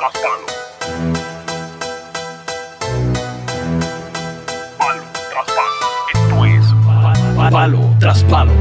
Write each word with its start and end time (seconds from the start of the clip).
tras 0.00 0.12
palo. 0.14 0.46
Palo 4.78 5.04
tras 5.30 5.46
palo. 5.56 5.78
Esto 6.14 6.44
es 6.46 6.64
Palo 7.52 7.96
tras 7.98 8.24
palo. 8.24 8.52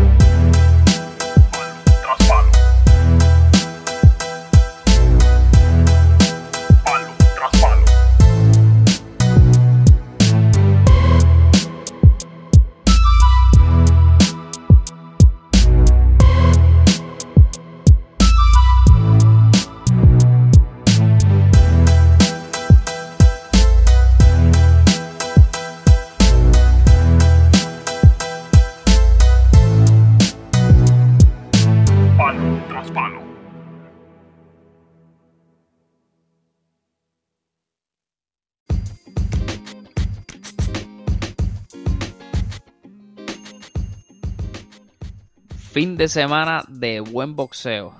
Fin 45.79 45.95
de 45.95 46.09
semana 46.09 46.65
de 46.67 46.99
buen 46.99 47.37
boxeo. 47.37 47.95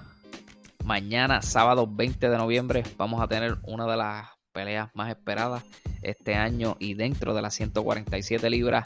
Mañana, 0.83 1.41
sábado 1.41 1.87
20 1.89 2.27
de 2.27 2.37
noviembre, 2.37 2.83
vamos 2.97 3.21
a 3.21 3.27
tener 3.29 3.55
una 3.63 3.87
de 3.87 3.95
las 3.95 4.27
peleas 4.51 4.89
más 4.95 5.09
esperadas 5.09 5.63
este 6.01 6.35
año 6.35 6.75
y 6.77 6.95
dentro 6.95 7.33
de 7.33 7.41
las 7.41 7.53
147 7.53 8.49
libras, 8.49 8.83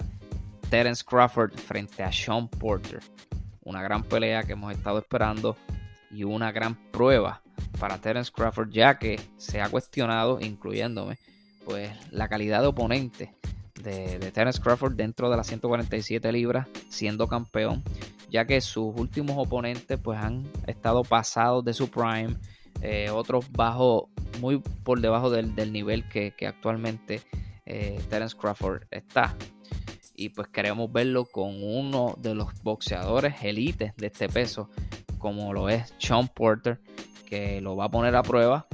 Terence 0.69 1.03
Crawford 1.03 1.57
frente 1.57 2.03
a 2.03 2.11
Sean 2.11 2.47
Porter. 2.47 2.99
Una 3.63 3.81
gran 3.81 4.03
pelea 4.03 4.43
que 4.43 4.51
hemos 4.51 4.71
estado 4.71 4.99
esperando 4.99 5.57
y 6.11 6.23
una 6.23 6.51
gran 6.51 6.75
prueba 6.91 7.41
para 7.79 7.97
Terence 7.97 8.31
Crawford 8.31 8.69
ya 8.69 8.99
que 8.99 9.19
se 9.37 9.59
ha 9.59 9.69
cuestionado, 9.69 10.39
incluyéndome, 10.39 11.17
pues 11.65 11.89
la 12.11 12.27
calidad 12.27 12.61
de 12.61 12.67
oponente 12.67 13.33
de, 13.81 14.19
de 14.19 14.31
Terence 14.31 14.61
Crawford 14.61 14.93
dentro 14.93 15.31
de 15.31 15.37
las 15.37 15.47
147 15.47 16.31
libras 16.31 16.67
siendo 16.89 17.27
campeón 17.27 17.81
ya 18.33 18.45
que 18.45 18.59
sus 18.61 18.95
últimos 18.97 19.37
oponentes 19.37 19.99
pues 19.99 20.19
han 20.19 20.43
estado 20.65 21.03
pasados 21.03 21.63
de 21.63 21.73
su 21.75 21.91
prime, 21.91 22.35
eh, 22.81 23.11
otros 23.11 23.45
bajo, 23.51 24.09
muy 24.41 24.57
por 24.57 24.99
debajo 25.01 25.29
del, 25.29 25.53
del 25.53 25.71
nivel 25.71 26.09
que, 26.09 26.31
que 26.31 26.47
actualmente 26.47 27.21
eh, 27.67 28.01
Terence 28.09 28.35
Crawford 28.35 28.85
está. 28.89 29.35
Y 30.15 30.29
pues 30.29 30.47
queremos 30.47 30.91
verlo 30.91 31.25
con 31.25 31.63
uno 31.63 32.15
de 32.17 32.33
los 32.33 32.49
boxeadores 32.63 33.35
élites 33.43 33.95
de 33.97 34.07
este 34.07 34.27
peso, 34.27 34.67
como 35.19 35.53
lo 35.53 35.69
es 35.69 35.93
Sean 35.99 36.27
Porter, 36.27 36.81
que 37.27 37.61
lo 37.61 37.75
va 37.75 37.85
a 37.85 37.91
poner 37.91 38.15
a 38.15 38.23
prueba. 38.23 38.65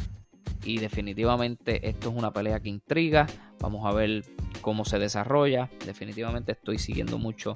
Y 0.64 0.78
definitivamente 0.78 1.88
esto 1.88 2.10
es 2.10 2.16
una 2.16 2.32
pelea 2.32 2.62
que 2.62 2.70
intriga. 2.70 3.28
Vamos 3.60 3.86
a 3.86 3.92
ver 3.92 4.24
cómo 4.62 4.86
se 4.86 5.00
desarrolla. 5.00 5.70
Definitivamente 5.86 6.54
estoy 6.54 6.78
siguiendo 6.80 7.18
mucho 7.18 7.54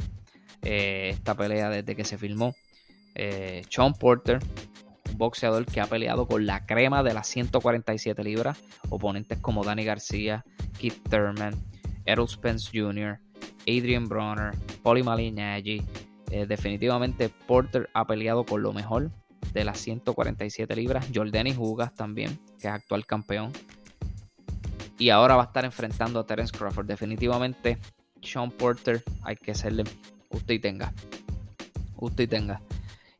eh, 0.63 1.09
esta 1.13 1.35
pelea 1.35 1.69
desde 1.69 1.95
que 1.95 2.05
se 2.05 2.17
filmó. 2.17 2.55
Eh, 3.15 3.63
Sean 3.69 3.93
Porter, 3.93 4.39
un 5.11 5.17
boxeador 5.17 5.65
que 5.65 5.81
ha 5.81 5.85
peleado 5.85 6.27
con 6.27 6.45
la 6.45 6.65
crema 6.65 7.03
de 7.03 7.13
las 7.13 7.27
147 7.27 8.23
libras, 8.23 8.57
oponentes 8.89 9.39
como 9.39 9.63
Danny 9.63 9.83
García, 9.83 10.43
Keith 10.79 11.01
Thurman, 11.09 11.55
Errol 12.05 12.29
Spence 12.29 12.69
Jr., 12.73 13.19
Adrian 13.67 14.07
Bronner, 14.07 14.51
Polly 14.81 15.03
Malignaggi. 15.03 15.83
Eh, 16.31 16.45
definitivamente 16.47 17.29
Porter 17.29 17.89
ha 17.93 18.05
peleado 18.05 18.45
con 18.45 18.63
lo 18.63 18.73
mejor 18.73 19.11
de 19.53 19.63
las 19.63 19.79
147 19.79 20.75
libras. 20.75 21.07
Jordani 21.13 21.53
Jugas 21.53 21.93
también, 21.93 22.39
que 22.59 22.67
es 22.67 22.73
actual 22.73 23.05
campeón. 23.05 23.51
Y 24.97 25.09
ahora 25.09 25.35
va 25.35 25.43
a 25.43 25.45
estar 25.45 25.65
enfrentando 25.65 26.19
a 26.19 26.25
Terence 26.25 26.55
Crawford. 26.57 26.87
Definitivamente 26.87 27.77
Sean 28.21 28.51
Porter 28.51 29.03
hay 29.23 29.35
que 29.35 29.51
hacerle 29.51 29.83
usted 30.33 30.55
y 30.55 30.59
tenga. 30.59 30.93
Usted 31.97 32.27
tenga. 32.29 32.61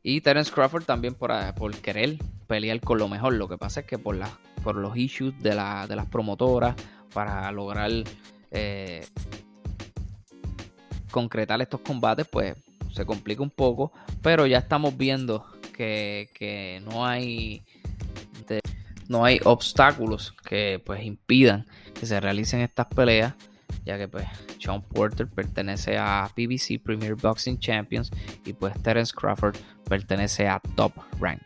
Y 0.02 0.20
Terence 0.20 0.52
Crawford 0.52 0.84
también 0.84 1.14
por, 1.14 1.32
por, 1.54 1.74
querer 1.76 2.18
pelear 2.46 2.80
con 2.80 2.98
lo 2.98 3.08
mejor. 3.08 3.34
Lo 3.34 3.48
que 3.48 3.56
pasa 3.56 3.80
es 3.80 3.86
que 3.86 3.98
por, 3.98 4.16
los 4.76 4.96
issues 4.96 5.38
de, 5.40 5.54
la, 5.54 5.86
las 5.88 6.06
promotoras, 6.06 6.76
para 7.12 7.50
lograr 7.52 7.90
eh, 8.50 9.06
concretar 11.10 11.62
estos 11.62 11.80
combates, 11.80 12.26
pues 12.28 12.54
se 12.92 13.06
complica 13.06 13.42
un 13.42 13.50
poco. 13.50 13.92
Pero 14.22 14.46
ya 14.46 14.58
estamos 14.58 14.96
viendo 14.96 15.46
que, 15.72 16.82
no 16.84 17.06
hay 17.06 17.62
no 19.08 19.24
hay 19.24 19.38
obstáculos 19.44 20.34
que 20.48 20.80
pues 20.84 21.04
impidan 21.04 21.66
que 21.92 22.06
se 22.06 22.20
realicen 22.20 22.60
estas 22.60 22.86
peleas 22.86 23.34
ya 23.84 23.98
que 23.98 24.08
pues 24.08 24.26
Sean 24.58 24.82
Porter 24.82 25.28
pertenece 25.28 25.98
a 25.98 26.30
PBC 26.34 26.82
Premier 26.82 27.14
Boxing 27.14 27.58
Champions 27.58 28.10
y 28.44 28.52
pues 28.52 28.80
Terence 28.82 29.12
Crawford 29.14 29.56
pertenece 29.88 30.48
a 30.48 30.60
Top 30.76 30.92
Rank. 31.20 31.42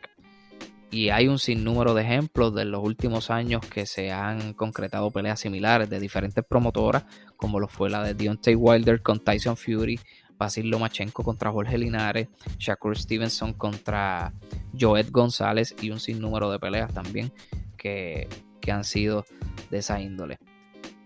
Y 0.90 1.10
hay 1.10 1.28
un 1.28 1.38
sinnúmero 1.38 1.92
de 1.92 2.02
ejemplos 2.02 2.54
de 2.54 2.64
los 2.64 2.82
últimos 2.82 3.30
años 3.30 3.60
que 3.66 3.84
se 3.84 4.10
han 4.10 4.54
concretado 4.54 5.10
peleas 5.10 5.40
similares 5.40 5.90
de 5.90 6.00
diferentes 6.00 6.42
promotoras, 6.42 7.04
como 7.36 7.60
lo 7.60 7.68
fue 7.68 7.90
la 7.90 8.02
de 8.02 8.14
Deontay 8.14 8.54
Wilder 8.54 9.02
con 9.02 9.22
Tyson 9.22 9.56
Fury, 9.56 10.00
Basil 10.38 10.70
Lomachenko 10.70 11.22
contra 11.22 11.50
Jorge 11.50 11.76
Linares, 11.76 12.28
Shakur 12.58 12.96
Stevenson 12.96 13.52
contra 13.52 14.32
Joed 14.78 15.10
González 15.10 15.74
y 15.82 15.90
un 15.90 16.00
sinnúmero 16.00 16.50
de 16.50 16.58
peleas 16.58 16.94
también 16.94 17.32
que, 17.76 18.26
que 18.60 18.72
han 18.72 18.84
sido 18.84 19.26
de 19.70 19.78
esa 19.78 20.00
índole. 20.00 20.38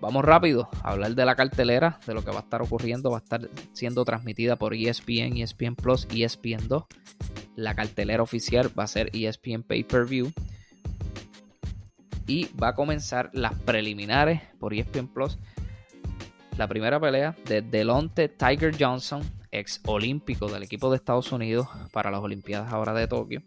Vamos 0.02 0.24
rápido 0.24 0.68
a 0.82 0.90
hablar 0.90 1.14
de 1.14 1.24
la 1.24 1.36
cartelera, 1.36 2.00
de 2.08 2.12
lo 2.12 2.24
que 2.24 2.32
va 2.32 2.38
a 2.38 2.42
estar 2.42 2.60
ocurriendo. 2.60 3.12
Va 3.12 3.18
a 3.18 3.20
estar 3.20 3.48
siendo 3.72 4.04
transmitida 4.04 4.56
por 4.56 4.74
ESPN, 4.74 5.36
ESPN 5.36 5.76
Plus, 5.76 6.08
ESPN 6.12 6.66
2. 6.66 6.82
La 7.54 7.76
cartelera 7.76 8.20
oficial 8.20 8.76
va 8.76 8.82
a 8.82 8.88
ser 8.88 9.10
ESPN 9.14 9.62
Pay 9.62 9.84
Per 9.84 10.06
View. 10.06 10.32
Y 12.26 12.48
va 12.60 12.70
a 12.70 12.74
comenzar 12.74 13.30
las 13.32 13.54
preliminares 13.60 14.40
por 14.58 14.74
ESPN 14.74 15.06
Plus. 15.06 15.38
La 16.58 16.66
primera 16.66 16.98
pelea 16.98 17.36
de 17.44 17.62
Delonte 17.62 18.28
Tiger 18.28 18.74
Johnson, 18.76 19.22
ex 19.52 19.80
olímpico 19.86 20.48
del 20.48 20.64
equipo 20.64 20.90
de 20.90 20.96
Estados 20.96 21.30
Unidos 21.30 21.68
para 21.92 22.10
las 22.10 22.22
Olimpiadas 22.22 22.72
ahora 22.72 22.92
de 22.92 23.06
Tokio. 23.06 23.40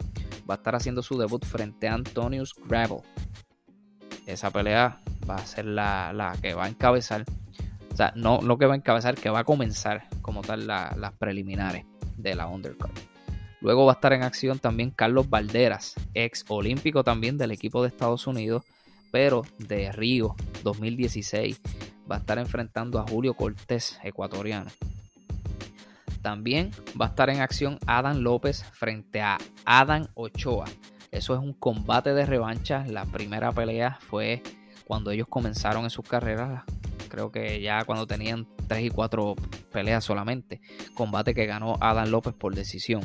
Va 0.49 0.53
a 0.53 0.57
estar 0.57 0.73
haciendo 0.73 1.03
su 1.03 1.17
debut 1.17 1.43
frente 1.43 1.89
a 1.89 1.95
Antonius 1.95 2.55
Gravel. 2.65 3.01
Esa 4.25 4.51
pelea 4.51 4.99
va 5.29 5.35
a 5.35 5.45
ser 5.45 5.65
la, 5.65 6.13
la, 6.13 6.35
que 6.41 6.53
va 6.53 6.65
a 6.65 6.69
encabezar, 6.69 7.25
o 7.91 7.95
sea, 7.95 8.11
no 8.15 8.41
lo 8.41 8.57
que 8.57 8.65
va 8.65 8.73
a 8.73 8.77
encabezar, 8.77 9.15
que 9.15 9.29
va 9.29 9.39
a 9.39 9.43
comenzar 9.43 10.07
como 10.21 10.41
tal 10.41 10.67
las 10.67 10.97
la 10.97 11.11
preliminares 11.11 11.85
de 12.17 12.35
la 12.35 12.47
undercard. 12.47 12.91
Luego 13.61 13.85
va 13.85 13.93
a 13.93 13.95
estar 13.95 14.13
en 14.13 14.23
acción 14.23 14.59
también 14.59 14.91
Carlos 14.91 15.29
Valderas, 15.29 15.95
ex 16.13 16.45
olímpico 16.49 17.03
también 17.03 17.37
del 17.37 17.51
equipo 17.51 17.81
de 17.81 17.87
Estados 17.87 18.27
Unidos, 18.27 18.63
pero 19.11 19.43
de 19.57 19.91
Río 19.91 20.35
2016. 20.63 21.61
Va 22.09 22.17
a 22.17 22.19
estar 22.19 22.37
enfrentando 22.37 22.99
a 22.99 23.07
Julio 23.07 23.33
Cortés, 23.33 23.99
ecuatoriano. 24.03 24.69
También 26.21 26.71
va 26.99 27.05
a 27.05 27.09
estar 27.09 27.29
en 27.29 27.41
acción 27.41 27.79
Adam 27.87 28.17
López 28.19 28.63
frente 28.63 29.21
a 29.21 29.37
Adam 29.63 30.07
Ochoa. 30.15 30.65
Eso 31.15 31.33
es 31.33 31.39
un 31.39 31.53
combate 31.53 32.13
de 32.13 32.25
revancha. 32.25 32.85
La 32.87 33.05
primera 33.05 33.53
pelea 33.53 33.97
fue 34.01 34.43
cuando 34.85 35.11
ellos 35.11 35.27
comenzaron 35.29 35.85
en 35.85 35.89
sus 35.89 36.05
carreras. 36.05 36.63
Creo 37.07 37.31
que 37.31 37.61
ya 37.61 37.85
cuando 37.85 38.05
tenían 38.05 38.49
3 38.67 38.83
y 38.83 38.89
4 38.89 39.35
peleas 39.71 40.03
solamente. 40.03 40.59
Combate 40.93 41.33
que 41.33 41.45
ganó 41.45 41.77
Adam 41.79 42.09
López 42.09 42.33
por 42.33 42.53
decisión. 42.53 43.01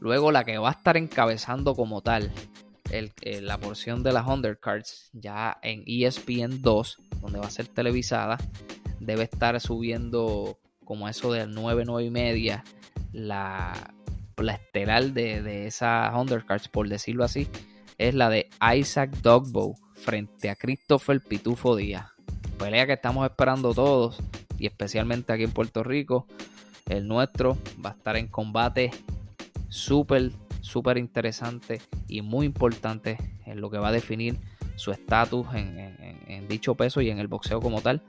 Luego 0.00 0.32
la 0.32 0.42
que 0.42 0.58
va 0.58 0.70
a 0.70 0.72
estar 0.72 0.96
encabezando 0.96 1.76
como 1.76 2.02
tal 2.02 2.32
el, 2.90 3.12
el, 3.20 3.46
la 3.46 3.58
porción 3.58 4.02
de 4.02 4.12
las 4.12 4.26
undercards 4.26 5.10
ya 5.12 5.58
en 5.62 5.84
ESPN 5.86 6.60
2, 6.60 6.98
donde 7.20 7.38
va 7.38 7.46
a 7.46 7.50
ser 7.50 7.68
televisada, 7.68 8.36
debe 8.98 9.22
estar 9.22 9.60
subiendo 9.60 10.58
como 10.84 11.08
eso 11.08 11.32
del 11.32 11.52
9, 11.52 11.84
9 11.86 12.04
y 12.04 12.10
media 12.10 12.64
la, 13.12 13.94
la 14.42 14.54
estelar 14.54 15.12
de, 15.12 15.42
de 15.42 15.66
esas 15.66 16.14
undercards, 16.14 16.68
por 16.68 16.88
decirlo 16.88 17.24
así, 17.24 17.48
es 17.98 18.14
la 18.14 18.28
de 18.28 18.48
Isaac 18.76 19.10
Dogbow 19.22 19.76
frente 19.94 20.50
a 20.50 20.56
Christopher 20.56 21.20
Pitufo 21.20 21.76
Díaz. 21.76 22.06
Pelea 22.58 22.86
que 22.86 22.94
estamos 22.94 23.24
esperando 23.24 23.74
todos 23.74 24.18
y 24.58 24.66
especialmente 24.66 25.32
aquí 25.32 25.44
en 25.44 25.52
Puerto 25.52 25.82
Rico. 25.82 26.26
El 26.88 27.08
nuestro 27.08 27.56
va 27.84 27.90
a 27.90 27.94
estar 27.94 28.16
en 28.16 28.28
combate 28.28 28.90
súper 29.68 30.32
súper 30.62 30.96
interesante 30.96 31.82
y 32.08 32.22
muy 32.22 32.46
importante 32.46 33.18
en 33.44 33.60
lo 33.60 33.70
que 33.70 33.78
va 33.78 33.88
a 33.88 33.92
definir 33.92 34.38
su 34.76 34.90
estatus 34.90 35.46
en, 35.54 36.48
dicho 36.48 36.74
peso 36.74 37.00
y 37.00 37.10
en 37.10 37.18
el 37.18 37.28
boxeo 37.28 37.60
como 37.60 37.82
tal, 37.82 38.02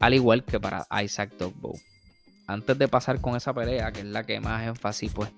al 0.00 0.14
igual 0.14 0.44
que 0.44 0.58
para 0.58 0.86
Isaac 1.02 1.34
Dogbow. 1.38 1.74
Antes 2.46 2.78
de 2.78 2.88
pasar 2.88 3.20
con 3.20 3.36
esa 3.36 3.54
pelea, 3.54 3.92
que 3.92 4.00
es 4.00 4.06
la 4.06 4.24
que 4.24 4.40
más 4.40 4.66
énfasis 4.66 5.12
pues 5.12 5.30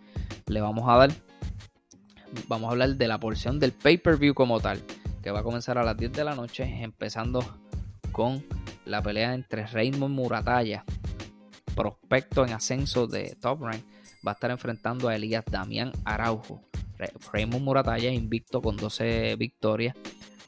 le 0.46 0.60
vamos 0.60 0.88
a 0.88 0.96
dar, 0.96 1.10
vamos 2.48 2.68
a 2.68 2.72
hablar 2.72 2.96
de 2.96 3.08
la 3.08 3.18
porción 3.18 3.58
del 3.60 3.72
pay-per-view 3.72 4.34
como 4.34 4.60
tal, 4.60 4.82
que 5.22 5.30
va 5.30 5.40
a 5.40 5.42
comenzar 5.42 5.78
a 5.78 5.84
las 5.84 5.96
10 5.96 6.12
de 6.12 6.24
la 6.24 6.34
noche, 6.34 6.64
empezando 6.82 7.44
con 8.12 8.44
la 8.84 9.02
pelea 9.02 9.34
entre 9.34 9.66
Raymond 9.66 10.14
Murataya, 10.14 10.84
prospecto 11.74 12.44
en 12.44 12.52
ascenso 12.52 13.06
de 13.06 13.36
Top 13.40 13.62
Rank, 13.62 13.82
va 14.26 14.32
a 14.32 14.34
estar 14.34 14.50
enfrentando 14.50 15.08
a 15.08 15.16
Elías 15.16 15.44
Damián 15.50 15.92
Araujo. 16.04 16.62
Raymond 17.32 17.62
Murataya 17.62 18.10
invicto 18.10 18.62
con 18.62 18.76
12 18.76 19.36
victorias, 19.36 19.94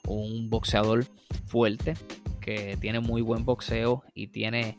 un 0.07 0.49
boxeador 0.49 1.05
fuerte 1.47 1.95
que 2.41 2.79
tiene 2.81 3.01
muy 3.01 3.21
buen 3.21 3.45
boxeo 3.45 4.03
y 4.15 4.29
tiene 4.29 4.79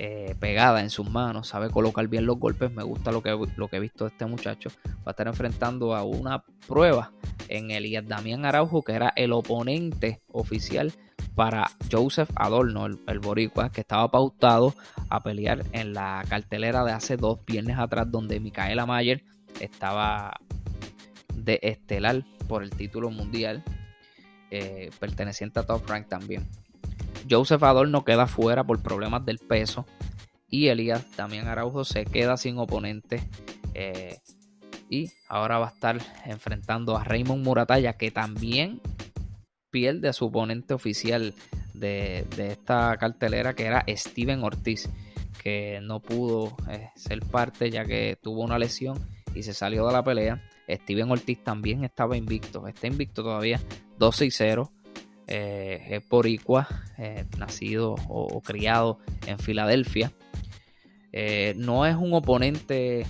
eh, 0.00 0.36
pegada 0.38 0.80
en 0.80 0.90
sus 0.90 1.10
manos, 1.10 1.48
sabe 1.48 1.70
colocar 1.70 2.06
bien 2.06 2.24
los 2.24 2.38
golpes. 2.38 2.70
Me 2.70 2.84
gusta 2.84 3.10
lo 3.10 3.20
que, 3.20 3.36
lo 3.56 3.66
que 3.66 3.78
he 3.78 3.80
visto 3.80 4.04
de 4.04 4.10
este 4.10 4.26
muchacho. 4.26 4.70
Va 4.98 5.06
a 5.06 5.10
estar 5.10 5.26
enfrentando 5.26 5.96
a 5.96 6.04
una 6.04 6.44
prueba 6.68 7.10
en 7.48 7.72
Elías 7.72 8.06
Damián 8.06 8.44
Araujo, 8.44 8.82
que 8.82 8.92
era 8.92 9.12
el 9.16 9.32
oponente 9.32 10.20
oficial 10.30 10.92
para 11.34 11.68
Joseph 11.90 12.30
Adorno, 12.36 12.86
el, 12.86 13.18
boricua, 13.18 13.72
que 13.72 13.80
estaba 13.80 14.08
pautado 14.08 14.72
a 15.08 15.20
pelear 15.24 15.64
en 15.72 15.94
la 15.94 16.24
cartelera 16.28 16.84
de 16.84 16.92
hace 16.92 17.16
dos 17.16 17.44
viernes 17.44 17.76
atrás, 17.76 18.08
donde 18.08 18.38
Micaela 18.38 18.86
Mayer 18.86 19.24
estaba 19.58 20.38
de 21.34 21.58
estelar 21.62 22.24
por 22.46 22.62
el 22.62 22.70
título 22.70 23.10
mundial, 23.10 23.64
eh, 24.52 24.90
perteneciente 25.00 25.58
a 25.58 25.64
Top 25.64 25.88
Rank 25.88 26.06
también. 26.06 26.46
Joseph 27.30 27.62
Adorno 27.62 28.04
queda 28.04 28.26
fuera 28.26 28.64
por 28.64 28.82
problemas 28.82 29.24
del 29.24 29.38
peso 29.38 29.86
y 30.48 30.68
Elías 30.68 31.10
también 31.12 31.46
Araujo 31.46 31.84
se 31.84 32.04
queda 32.04 32.36
sin 32.36 32.58
oponente. 32.58 33.22
Eh, 33.74 34.18
y 34.90 35.10
ahora 35.28 35.58
va 35.58 35.66
a 35.68 35.70
estar 35.70 35.98
enfrentando 36.24 36.96
a 36.96 37.04
Raymond 37.04 37.44
Murataya, 37.44 37.92
que 37.94 38.10
también 38.10 38.80
pierde 39.70 40.08
a 40.08 40.14
su 40.14 40.26
oponente 40.26 40.72
oficial 40.72 41.34
de, 41.74 42.26
esta 42.38 42.96
cartelera 42.96 43.54
que 43.54 43.66
era 43.66 43.84
Steven 43.86 44.42
Ortiz, 44.42 44.88
que 45.42 45.80
no 45.82 46.00
pudo 46.00 46.56
eh, 46.70 46.88
ser 46.96 47.20
parte 47.20 47.70
ya 47.70 47.84
que 47.84 48.18
tuvo 48.20 48.42
una 48.42 48.58
lesión 48.58 48.98
y 49.34 49.42
se 49.42 49.52
salió 49.52 49.86
de 49.86 49.92
la 49.92 50.02
pelea. 50.02 50.42
Steven 50.68 51.10
Ortiz 51.10 51.42
también 51.44 51.84
estaba 51.84 52.16
invicto, 52.16 52.66
está 52.66 52.86
invicto 52.86 53.22
todavía 53.22 53.60
12 53.98 54.26
y 54.26 54.30
0. 54.30 54.72
Eh, 55.28 55.86
es 55.90 56.08
boricua, 56.08 56.66
eh, 56.96 57.24
nacido 57.36 57.96
o, 58.08 58.40
criado 58.40 58.98
en 59.26 59.38
Filadelfia. 59.38 60.10
no 61.56 61.86
es 61.86 61.96
un 61.96 62.14
oponente 62.14 63.06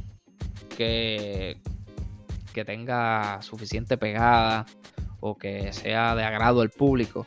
que, 0.76 1.60
que 2.52 2.64
tenga 2.64 3.40
suficiente 3.42 3.96
pegada 3.96 4.66
o 5.20 5.36
que 5.36 5.72
sea 5.72 6.14
de 6.14 6.24
agrado 6.24 6.60
al 6.60 6.70
público, 6.70 7.26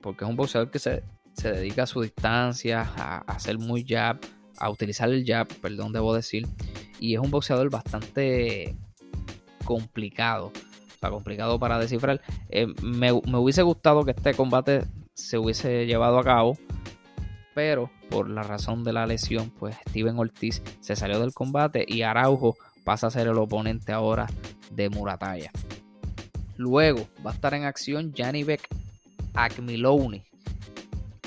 porque 0.00 0.24
es 0.24 0.30
un 0.30 0.36
boxeador 0.36 0.70
que 0.70 0.78
se, 0.78 1.02
dedica 1.42 1.84
a 1.84 1.86
su 1.86 2.02
distancia, 2.02 2.82
a, 2.96 3.18
hacer 3.18 3.58
muy 3.58 3.84
jab, 3.86 4.18
a 4.58 4.70
utilizar 4.70 5.08
el 5.10 5.24
jab, 5.26 5.48
perdón, 5.60 5.92
debo 5.92 6.14
decir, 6.14 6.46
y 7.00 7.14
es 7.14 7.20
un 7.20 7.30
boxeador 7.30 7.70
bastante 7.70 8.76
complicado, 9.64 10.52
sea, 11.02 11.10
complicado 11.10 11.58
para 11.58 11.78
descifrar. 11.78 12.20
Eh, 12.48 12.66
me, 12.82 13.12
me 13.12 13.38
hubiese 13.38 13.62
gustado 13.62 14.04
que 14.04 14.12
este 14.12 14.34
combate 14.34 14.84
se 15.14 15.38
hubiese 15.38 15.86
llevado 15.86 16.18
a 16.18 16.24
cabo, 16.24 16.56
pero 17.54 17.90
por 18.10 18.28
la 18.28 18.42
razón 18.42 18.84
de 18.84 18.92
la 18.92 19.06
lesión, 19.06 19.50
pues 19.50 19.76
Steven 19.88 20.18
Ortiz 20.18 20.62
se 20.80 20.96
salió 20.96 21.20
del 21.20 21.34
combate 21.34 21.84
y 21.86 22.02
Araujo 22.02 22.56
pasa 22.84 23.08
a 23.08 23.10
ser 23.10 23.28
el 23.28 23.38
oponente 23.38 23.92
ahora 23.92 24.26
de 24.70 24.88
Murataya. 24.88 25.50
Luego 26.56 27.06
va 27.24 27.30
a 27.30 27.34
estar 27.34 27.54
en 27.54 27.64
acción 27.64 28.12
Janibek 28.16 28.68
Akmilouni 29.34 30.22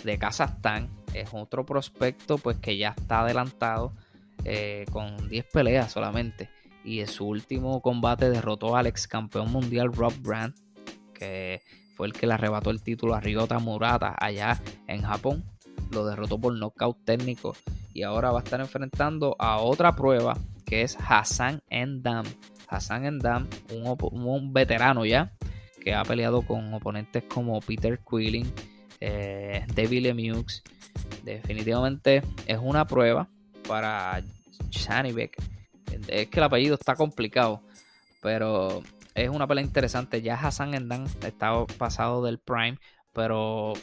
de 0.03 0.17
Kazajstán. 0.17 0.89
Es 1.13 1.29
otro 1.33 1.65
prospecto 1.65 2.37
pues 2.37 2.57
que 2.57 2.77
ya 2.77 2.93
está 2.97 3.21
adelantado 3.21 3.93
eh, 4.43 4.85
con 4.91 5.29
10 5.29 5.45
peleas 5.51 5.91
solamente. 5.91 6.49
Y 6.85 6.99
en 7.01 7.07
su 7.07 7.27
último 7.27 7.81
combate 7.81 8.29
derrotó 8.29 8.75
al 8.75 8.87
ex 8.87 9.07
campeón 9.07 9.51
mundial 9.51 9.91
Rob 9.91 10.13
Brandt, 10.21 10.55
que 11.13 11.61
fue 11.97 12.07
el 12.07 12.13
que 12.13 12.27
le 12.27 12.33
arrebató 12.33 12.69
el 12.69 12.81
título 12.81 13.15
a 13.15 13.19
Ryota 13.19 13.59
Murata 13.59 14.15
allá 14.17 14.61
en 14.87 15.01
Japón. 15.01 15.43
Lo 15.91 16.05
derrotó 16.05 16.39
por 16.39 16.53
nocaut 16.53 16.97
técnico. 17.03 17.55
Y 17.93 18.03
ahora 18.03 18.31
va 18.31 18.39
a 18.39 18.43
estar 18.43 18.59
enfrentando 18.59 19.35
a 19.39 19.57
otra 19.57 19.95
prueba 19.95 20.37
que 20.65 20.81
es 20.81 20.97
Hassan 20.99 21.61
Endam 21.69 22.25
Hassan 22.67 23.05
Endam, 23.05 23.47
un, 23.71 23.97
un, 24.11 24.53
veterano 24.53 25.05
ya, 25.05 25.31
que 25.81 25.93
ha 25.93 26.03
peleado 26.03 26.41
con 26.41 26.73
oponentes 26.73 27.23
como 27.23 27.59
Peter 27.61 27.99
Quilling, 27.99 28.51
eh, 28.99 29.65
David 29.73 30.03
Lemieux. 30.03 30.63
Definitivamente 31.23 32.21
es 32.45 32.59
una 32.61 32.85
prueba 32.85 33.27
para 33.67 34.21
Beck. 35.13 35.37
Es 36.07 36.27
que 36.27 36.39
el 36.39 36.43
apellido 36.43 36.75
está 36.75 36.95
complicado, 36.95 37.61
pero 38.21 38.83
es 39.13 39.29
una 39.29 39.47
pelea 39.47 39.63
interesante. 39.63 40.21
Ya 40.21 40.35
Hassan 40.35 40.73
Endam 40.73 41.05
está 41.25 41.65
pasado 41.77 42.23
del 42.23 42.39
Prime, 42.39 42.77
pero 43.13 43.73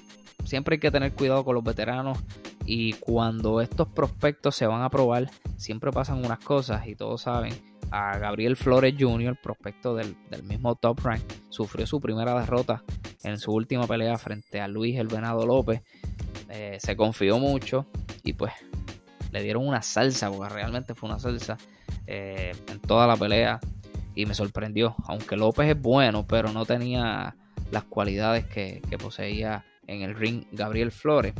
siempre 0.44 0.74
hay 0.74 0.80
que 0.80 0.90
tener 0.90 1.12
cuidado 1.12 1.44
con 1.44 1.54
los 1.54 1.64
veteranos 1.64 2.18
y 2.64 2.92
cuando 2.94 3.60
estos 3.60 3.88
prospectos 3.88 4.54
se 4.54 4.66
van 4.66 4.82
a 4.82 4.90
probar, 4.90 5.30
siempre 5.56 5.90
pasan 5.90 6.24
unas 6.24 6.38
cosas 6.38 6.86
y 6.86 6.94
todos 6.94 7.22
saben 7.22 7.54
a 7.90 8.18
Gabriel 8.18 8.56
Flores 8.56 8.94
Jr., 8.98 9.36
prospecto 9.42 9.94
del, 9.94 10.16
mismo 10.44 10.74
Top 10.76 11.00
Rank, 11.00 11.22
sufrió 11.50 11.86
su 11.86 12.00
primera 12.00 12.38
derrota 12.38 12.82
en 13.22 13.38
su 13.38 13.52
última 13.52 13.86
pelea 13.86 14.16
frente 14.16 14.60
a 14.60 14.68
Luis 14.68 14.98
El 14.98 15.08
Venado 15.08 15.46
López. 15.46 15.82
Eh, 16.48 16.78
se 16.80 16.96
confió 16.96 17.38
mucho 17.38 17.86
y 18.22 18.32
pues 18.34 18.52
le 19.32 19.42
dieron 19.42 19.66
una 19.66 19.82
salsa, 19.82 20.30
porque 20.30 20.54
realmente 20.54 20.94
fue 20.94 21.08
una 21.08 21.18
salsa 21.18 21.56
eh, 22.06 22.54
en 22.68 22.80
toda 22.80 23.06
la 23.06 23.16
pelea 23.16 23.58
y 24.14 24.26
me 24.26 24.34
sorprendió. 24.34 24.94
Aunque 25.06 25.36
López 25.36 25.68
es 25.68 25.80
bueno, 25.80 26.26
pero 26.26 26.52
no 26.52 26.64
tenía 26.64 27.34
las 27.70 27.84
cualidades 27.84 28.46
que, 28.46 28.82
que 28.88 28.98
poseía 28.98 29.64
en 29.86 30.02
el 30.02 30.14
ring 30.14 30.44
Gabriel 30.52 30.92
Flores. 30.92 31.34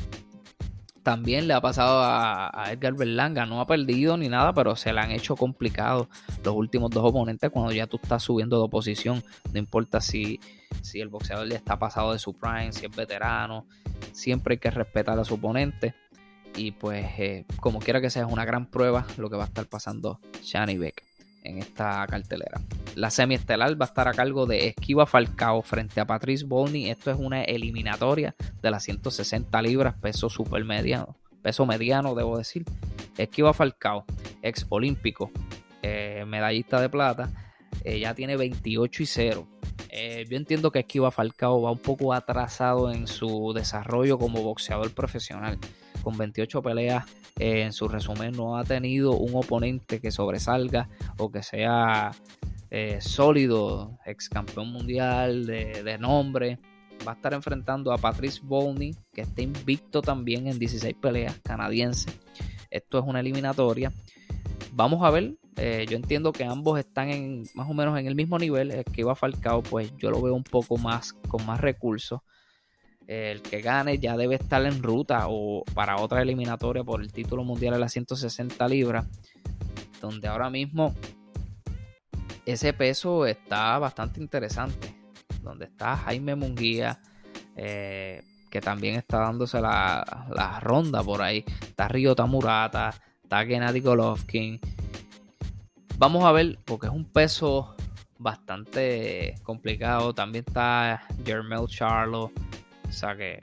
También 1.03 1.49
le 1.49 1.55
ha 1.55 1.61
pasado 1.61 2.01
a, 2.01 2.71
Edgar 2.71 2.95
Berlanga, 2.95 3.45
no 3.45 3.61
ha 3.61 3.67
perdido 3.67 4.17
ni 4.17 4.29
nada, 4.29 4.53
pero 4.53 4.77
se 4.77 4.93
le 4.93 5.01
han 5.01 5.11
hecho 5.11 5.35
complicados 5.35 6.07
los 6.45 6.55
últimos 6.55 6.91
dos 6.91 7.05
oponentes 7.05 7.51
cuando 7.51 7.73
ya 7.73 7.89
tú 7.89 7.99
estás 8.01 8.23
subiendo 8.23 8.57
de 8.59 8.65
oposición. 8.65 9.23
No 9.53 9.59
importa 9.59 10.01
si, 10.01 10.39
si 10.81 11.01
el 11.01 11.09
boxeador 11.09 11.49
ya 11.49 11.57
está 11.57 11.77
pasado 11.77 12.13
de 12.13 12.21
su 12.21 12.35
prime, 12.35 12.73
si 12.73 12.87
es 12.87 12.97
veterano, 12.97 13.67
siempre 14.13 14.55
hay 14.55 14.59
que 14.59 14.71
respetar 14.71 15.19
a 15.19 15.25
su 15.25 15.35
oponente. 15.35 15.95
Y 16.57 16.73
pues, 16.73 17.07
eh, 17.19 17.47
como 17.61 17.79
quiera 17.79 18.01
que 18.01 18.11
sea, 18.11 18.27
es 18.27 18.33
una 18.33 18.45
gran 18.45 18.67
prueba 18.67 19.07
lo 19.17 19.31
que 19.31 19.37
va 19.37 19.45
a 19.45 19.47
estar 19.47 19.67
pasando 19.67 20.21
Shani 20.43 20.79
Beck 20.79 21.03
en 21.45 21.59
esta 21.59 22.07
cartelera. 22.09 22.61
La 22.95 23.11
semiestelar 23.11 23.81
va 23.81 23.87
a 23.87 23.89
estar 23.89 24.09
a 24.09 24.13
cargo 24.13 24.47
de 24.47 24.69
Esquiva 24.69 25.07
Falcao 25.07 25.63
frente 25.63 26.01
a 26.01 26.07
Patrice 26.07 26.45
Bowney. 26.45 26.91
Esto 26.91 27.11
es 27.11 27.17
una 27.19 27.43
eliminatoria 27.43 28.35
de 28.63 28.71
las 28.71 28.85
160 28.85 29.63
libras, 29.63 29.95
peso 30.01 30.29
super 30.29 30.65
mediano, 30.65 31.17
peso 31.43 31.67
mediano, 31.67 32.15
debo 32.15 32.39
decir. 32.39 32.65
Esquiva 33.17 33.53
Falcao, 33.53 34.05
ex 34.43 34.67
olímpico, 34.69 35.31
eh, 35.83 36.25
medallista 36.27 36.81
de 36.81 36.89
plata, 36.89 37.31
eh, 37.85 37.99
ya 37.99 38.15
tiene 38.15 38.37
28 38.37 39.03
y 39.03 39.07
0. 39.07 39.49
Eh, 39.89 40.27
yo 40.29 40.37
entiendo 40.37 40.71
que 40.71 40.81
Esquiva 40.81 41.11
Falcao 41.11 41.63
va 41.63 41.71
un 41.71 41.79
poco 41.79 42.15
atrasado 42.15 42.93
en 42.93 43.07
su 43.07 43.53
desarrollo 43.55 44.19
como 44.19 44.43
boxeador 44.43 44.93
profesional. 44.93 45.59
Con 46.03 46.17
28 46.17 46.63
peleas 46.63 47.05
eh, 47.39 47.63
en 47.63 47.73
su 47.73 47.89
resumen 47.89 48.33
no 48.33 48.57
ha 48.57 48.65
tenido 48.65 49.13
un 49.13 49.35
oponente 49.35 50.01
que 50.01 50.11
sobresalga 50.11 50.89
o 51.19 51.31
que 51.31 51.43
sea 51.43 52.13
eh, 52.71 53.01
sólido, 53.01 53.99
ex 54.07 54.29
campeón 54.29 54.73
mundial 54.73 55.47
de, 55.47 55.99
nombre. 55.99 56.59
Va 57.07 57.13
a 57.13 57.15
estar 57.15 57.35
enfrentando 57.35 57.93
a 57.93 57.99
Patrice 57.99 58.41
Bowney, 58.43 58.95
que 59.13 59.23
está 59.23 59.43
invicto 59.43 60.03
también 60.03 60.47
en 60.47 60.59
16 60.59 60.95
peleas, 61.01 61.39
canadiense. 61.43 62.11
Esto 62.71 62.99
es 62.99 63.05
una 63.05 63.21
eliminatoria. 63.21 63.93
Vamos 64.73 65.05
a 65.05 65.11
ver, 65.11 65.35
eh, 65.57 65.85
yo 65.89 65.97
entiendo 65.97 66.33
que 66.33 66.45
ambos 66.45 66.79
están 66.79 67.11
en 67.11 67.45
más 67.55 67.69
o 67.69 67.75
menos 67.75 67.99
en 67.99 68.07
el 68.07 68.15
mismo 68.15 68.39
nivel. 68.39 68.71
El 68.71 68.85
que 68.85 69.03
iba 69.03 69.15
Falcao, 69.15 69.63
pues 69.63 69.93
yo 69.99 70.11
lo 70.11 70.23
veo 70.23 70.35
un 70.35 70.45
poco 70.45 70.79
más 70.79 71.13
con 71.13 71.45
más 71.45 71.61
recursos 71.61 72.21
el 73.13 73.43
que 73.43 73.61
gane 73.61 73.99
ya 73.99 74.17
debe 74.17 74.37
estar 74.37 74.65
en 74.65 74.83
ruta 74.83 75.27
o 75.29 75.65
para 75.75 75.97
otra 75.97 76.23
eliminatoria 76.23 76.85
por 76.85 77.01
el 77.01 77.13
título 77.13 77.45
mundial 77.45 77.75
de 77.75 77.81
las 77.81 77.93
160 77.93 78.67
libras, 78.69 79.07
donde 80.01 80.29
ahora 80.29 80.51
mismo 80.51 80.95
ese 82.47 82.73
peso 82.73 83.27
está 83.27 83.79
bastante 83.79 84.21
interesante. 84.21 84.95
Donde 85.43 85.67
está 85.67 85.97
Jaime 85.97 86.37
Munguía, 86.37 87.01
eh, 87.57 88.23
que 88.51 88.61
también 88.61 88.95
está 88.95 89.19
dándose 89.19 89.61
la, 89.61 90.27
la, 90.31 90.61
ronda 90.61 91.03
por 91.03 91.23
ahí. 91.23 91.45
Está 91.61 91.89
Río 91.89 92.15
Tamurata, 92.15 92.95
está 93.23 93.45
Gennady 93.45 93.81
Golovkin. 93.81 94.61
Vamos 95.99 96.25
a 96.25 96.33
ver, 96.33 96.59
porque 96.65 96.87
es 96.87 96.93
un 96.93 97.05
peso 97.05 97.75
bastante 98.19 99.35
complicado. 99.43 100.15
También 100.15 100.45
está 100.47 101.03
Jermel 101.25 101.67
Charlo. 101.67 102.31
O 102.93 102.95
sea 102.95 103.17
que 103.17 103.43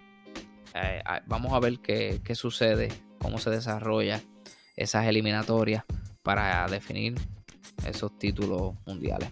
eh, 0.75 1.01
vamos 1.25 1.53
a 1.53 1.59
ver 1.59 1.79
qué, 1.79 2.21
qué 2.23 2.35
sucede, 2.35 2.89
cómo 3.19 3.39
se 3.39 3.49
desarrolla 3.49 4.21
esas 4.75 5.07
eliminatorias 5.07 5.83
para 6.21 6.67
definir 6.67 7.15
esos 7.83 8.15
títulos 8.19 8.75
mundiales. 8.85 9.31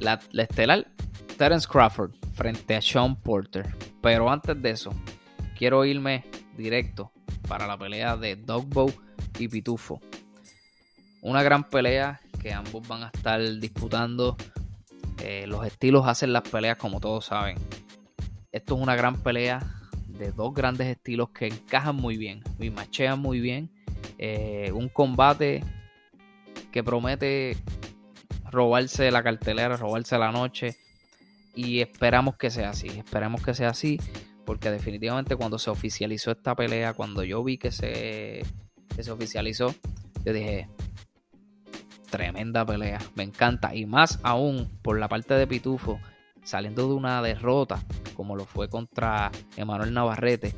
La, 0.00 0.20
estelar 0.32 0.88
Terence 1.36 1.68
Crawford 1.68 2.12
frente 2.34 2.74
a 2.74 2.82
Sean 2.82 3.14
Porter. 3.14 3.72
Pero 4.02 4.28
antes 4.28 4.60
de 4.60 4.70
eso, 4.70 4.90
quiero 5.56 5.84
irme 5.84 6.24
directo 6.56 7.12
para 7.46 7.66
la 7.66 7.78
pelea 7.78 8.16
de 8.16 8.34
Dogbow 8.34 8.92
y 9.38 9.46
Pitufo. 9.46 10.00
Una 11.22 11.44
gran 11.44 11.64
pelea 11.64 12.20
que 12.40 12.52
ambos 12.52 12.86
van 12.88 13.04
a 13.04 13.10
estar 13.14 13.40
disputando. 13.60 14.36
Eh, 15.22 15.46
los 15.46 15.66
estilos 15.66 16.06
hacen 16.06 16.32
las 16.32 16.42
peleas 16.42 16.76
como 16.76 17.00
todos 17.00 17.26
saben. 17.26 17.58
Esto 18.52 18.76
es 18.76 18.80
una 18.80 18.96
gran 18.96 19.20
pelea 19.22 19.60
de 20.06 20.32
dos 20.32 20.54
grandes 20.54 20.88
estilos 20.88 21.30
que 21.30 21.46
encajan 21.46 21.96
muy 21.96 22.16
bien, 22.16 22.42
y 22.58 22.70
machean 22.70 23.20
muy 23.20 23.40
bien. 23.40 23.70
Eh, 24.18 24.72
un 24.74 24.88
combate 24.88 25.62
que 26.72 26.82
promete 26.82 27.56
robarse 28.50 29.10
la 29.10 29.22
cartelera, 29.22 29.76
robarse 29.76 30.18
la 30.18 30.32
noche. 30.32 30.76
Y 31.54 31.80
esperamos 31.80 32.36
que 32.36 32.50
sea 32.50 32.70
así, 32.70 32.88
esperamos 32.88 33.42
que 33.42 33.52
sea 33.52 33.70
así, 33.70 33.98
porque 34.44 34.70
definitivamente 34.70 35.34
cuando 35.34 35.58
se 35.58 35.70
oficializó 35.70 36.30
esta 36.30 36.54
pelea, 36.54 36.92
cuando 36.92 37.24
yo 37.24 37.42
vi 37.42 37.58
que 37.58 37.72
se, 37.72 38.42
que 38.94 39.02
se 39.02 39.10
oficializó, 39.10 39.74
yo 40.24 40.32
dije, 40.32 40.68
tremenda 42.10 42.64
pelea, 42.64 42.98
me 43.14 43.22
encanta. 43.22 43.74
Y 43.74 43.86
más 43.86 44.20
aún 44.22 44.68
por 44.82 44.98
la 44.98 45.08
parte 45.08 45.34
de 45.34 45.46
Pitufo, 45.46 46.00
saliendo 46.42 46.88
de 46.88 46.94
una 46.94 47.22
derrota, 47.22 47.82
como 48.14 48.36
lo 48.36 48.44
fue 48.44 48.68
contra 48.68 49.30
Emanuel 49.56 49.92
Navarrete, 49.92 50.54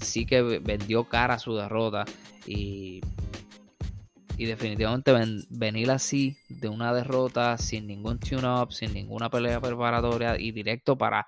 sí 0.00 0.26
que 0.26 0.42
vendió 0.42 1.04
cara 1.04 1.34
a 1.34 1.38
su 1.38 1.54
derrota 1.54 2.04
y 2.46 3.00
y 4.36 4.46
definitivamente 4.46 5.12
venir 5.50 5.90
así 5.90 6.36
de 6.48 6.68
una 6.68 6.92
derrota 6.92 7.58
sin 7.58 7.86
ningún 7.86 8.18
tune-up, 8.18 8.72
sin 8.72 8.92
ninguna 8.92 9.30
pelea 9.30 9.60
preparatoria 9.60 10.38
y 10.38 10.52
directo 10.52 10.96
para 10.96 11.26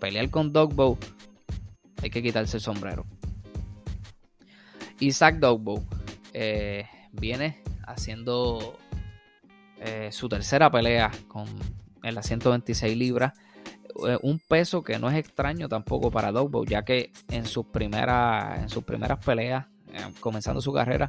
pelear 0.00 0.30
con 0.30 0.52
Dogbow, 0.52 0.96
hay 2.02 2.10
que 2.10 2.22
quitarse 2.22 2.56
el 2.56 2.62
sombrero. 2.62 3.04
Isaac 5.00 5.36
Dogbow 5.40 5.84
eh, 6.32 6.86
viene 7.12 7.62
haciendo 7.86 8.78
eh, 9.78 10.10
su 10.12 10.28
tercera 10.28 10.70
pelea 10.70 11.10
con, 11.28 11.46
en 12.02 12.14
las 12.14 12.26
126 12.26 12.96
libras. 12.96 13.32
Eh, 14.06 14.18
un 14.22 14.38
peso 14.38 14.82
que 14.82 14.98
no 14.98 15.10
es 15.10 15.16
extraño 15.16 15.68
tampoco 15.68 16.10
para 16.10 16.32
Dogbow, 16.32 16.64
ya 16.64 16.84
que 16.84 17.12
en 17.28 17.46
sus, 17.46 17.66
primeras 17.66 18.60
en 18.60 18.68
sus 18.68 18.84
primeras 18.84 19.24
peleas, 19.24 19.66
comenzando 20.20 20.60
su 20.60 20.72
carrera, 20.72 21.08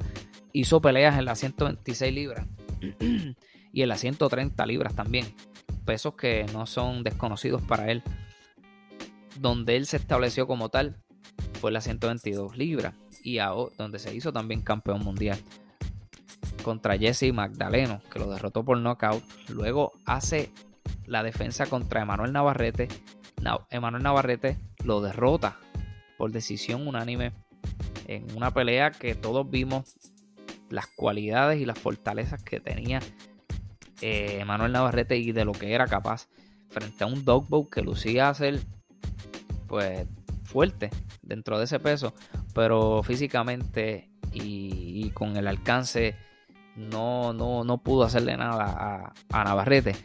hizo 0.53 0.81
peleas 0.81 1.17
en 1.19 1.25
las 1.25 1.39
126 1.39 2.13
libras 2.13 2.47
y 3.73 3.81
en 3.81 3.89
las 3.89 3.99
130 3.99 4.65
libras 4.65 4.95
también. 4.95 5.33
Pesos 5.85 6.15
que 6.15 6.45
no 6.53 6.65
son 6.65 7.03
desconocidos 7.03 7.61
para 7.61 7.91
él. 7.91 8.03
Donde 9.39 9.75
él 9.75 9.85
se 9.85 9.97
estableció 9.97 10.45
como 10.45 10.69
tal 10.69 10.97
fue 11.59 11.69
en 11.69 11.75
las 11.75 11.83
122 11.85 12.57
libras 12.57 12.93
y 13.23 13.37
donde 13.77 13.99
se 13.99 14.13
hizo 14.15 14.33
también 14.33 14.61
campeón 14.61 15.03
mundial 15.03 15.39
contra 16.61 16.97
Jesse 16.97 17.33
Magdaleno, 17.33 18.01
que 18.11 18.19
lo 18.19 18.29
derrotó 18.29 18.63
por 18.63 18.77
knockout. 18.77 19.23
Luego 19.49 19.91
hace 20.05 20.51
la 21.05 21.23
defensa 21.23 21.65
contra 21.65 22.01
Emanuel 22.01 22.33
Navarrete. 22.33 22.87
Emanuel 23.69 24.03
Navarrete 24.03 24.57
lo 24.83 25.01
derrota 25.01 25.57
por 26.17 26.31
decisión 26.31 26.87
unánime 26.87 27.33
en 28.07 28.25
una 28.35 28.51
pelea 28.51 28.91
que 28.91 29.15
todos 29.15 29.49
vimos 29.49 29.95
las 30.69 30.87
cualidades 30.87 31.59
y 31.59 31.65
las 31.65 31.79
fortalezas 31.79 32.41
que 32.43 32.59
tenía 32.59 32.99
eh, 34.01 34.43
Manuel 34.45 34.71
Navarrete 34.71 35.17
y 35.17 35.31
de 35.31 35.45
lo 35.45 35.51
que 35.51 35.73
era 35.73 35.85
capaz 35.87 36.27
frente 36.69 37.03
a 37.03 37.07
un 37.07 37.23
dogbow 37.23 37.69
que 37.69 37.81
lucía 37.81 38.33
ser 38.33 38.59
pues 39.67 40.07
fuerte 40.43 40.89
dentro 41.21 41.57
de 41.57 41.65
ese 41.65 41.79
peso, 41.79 42.13
pero 42.53 43.03
físicamente 43.03 44.09
y, 44.33 45.09
con 45.11 45.37
el 45.37 45.47
alcance 45.47 46.15
no, 46.75 47.33
no, 47.33 47.63
no 47.63 47.77
pudo 47.77 48.03
hacerle 48.03 48.37
nada 48.37 49.13
a, 49.29 49.43
Navarrete. 49.43 49.95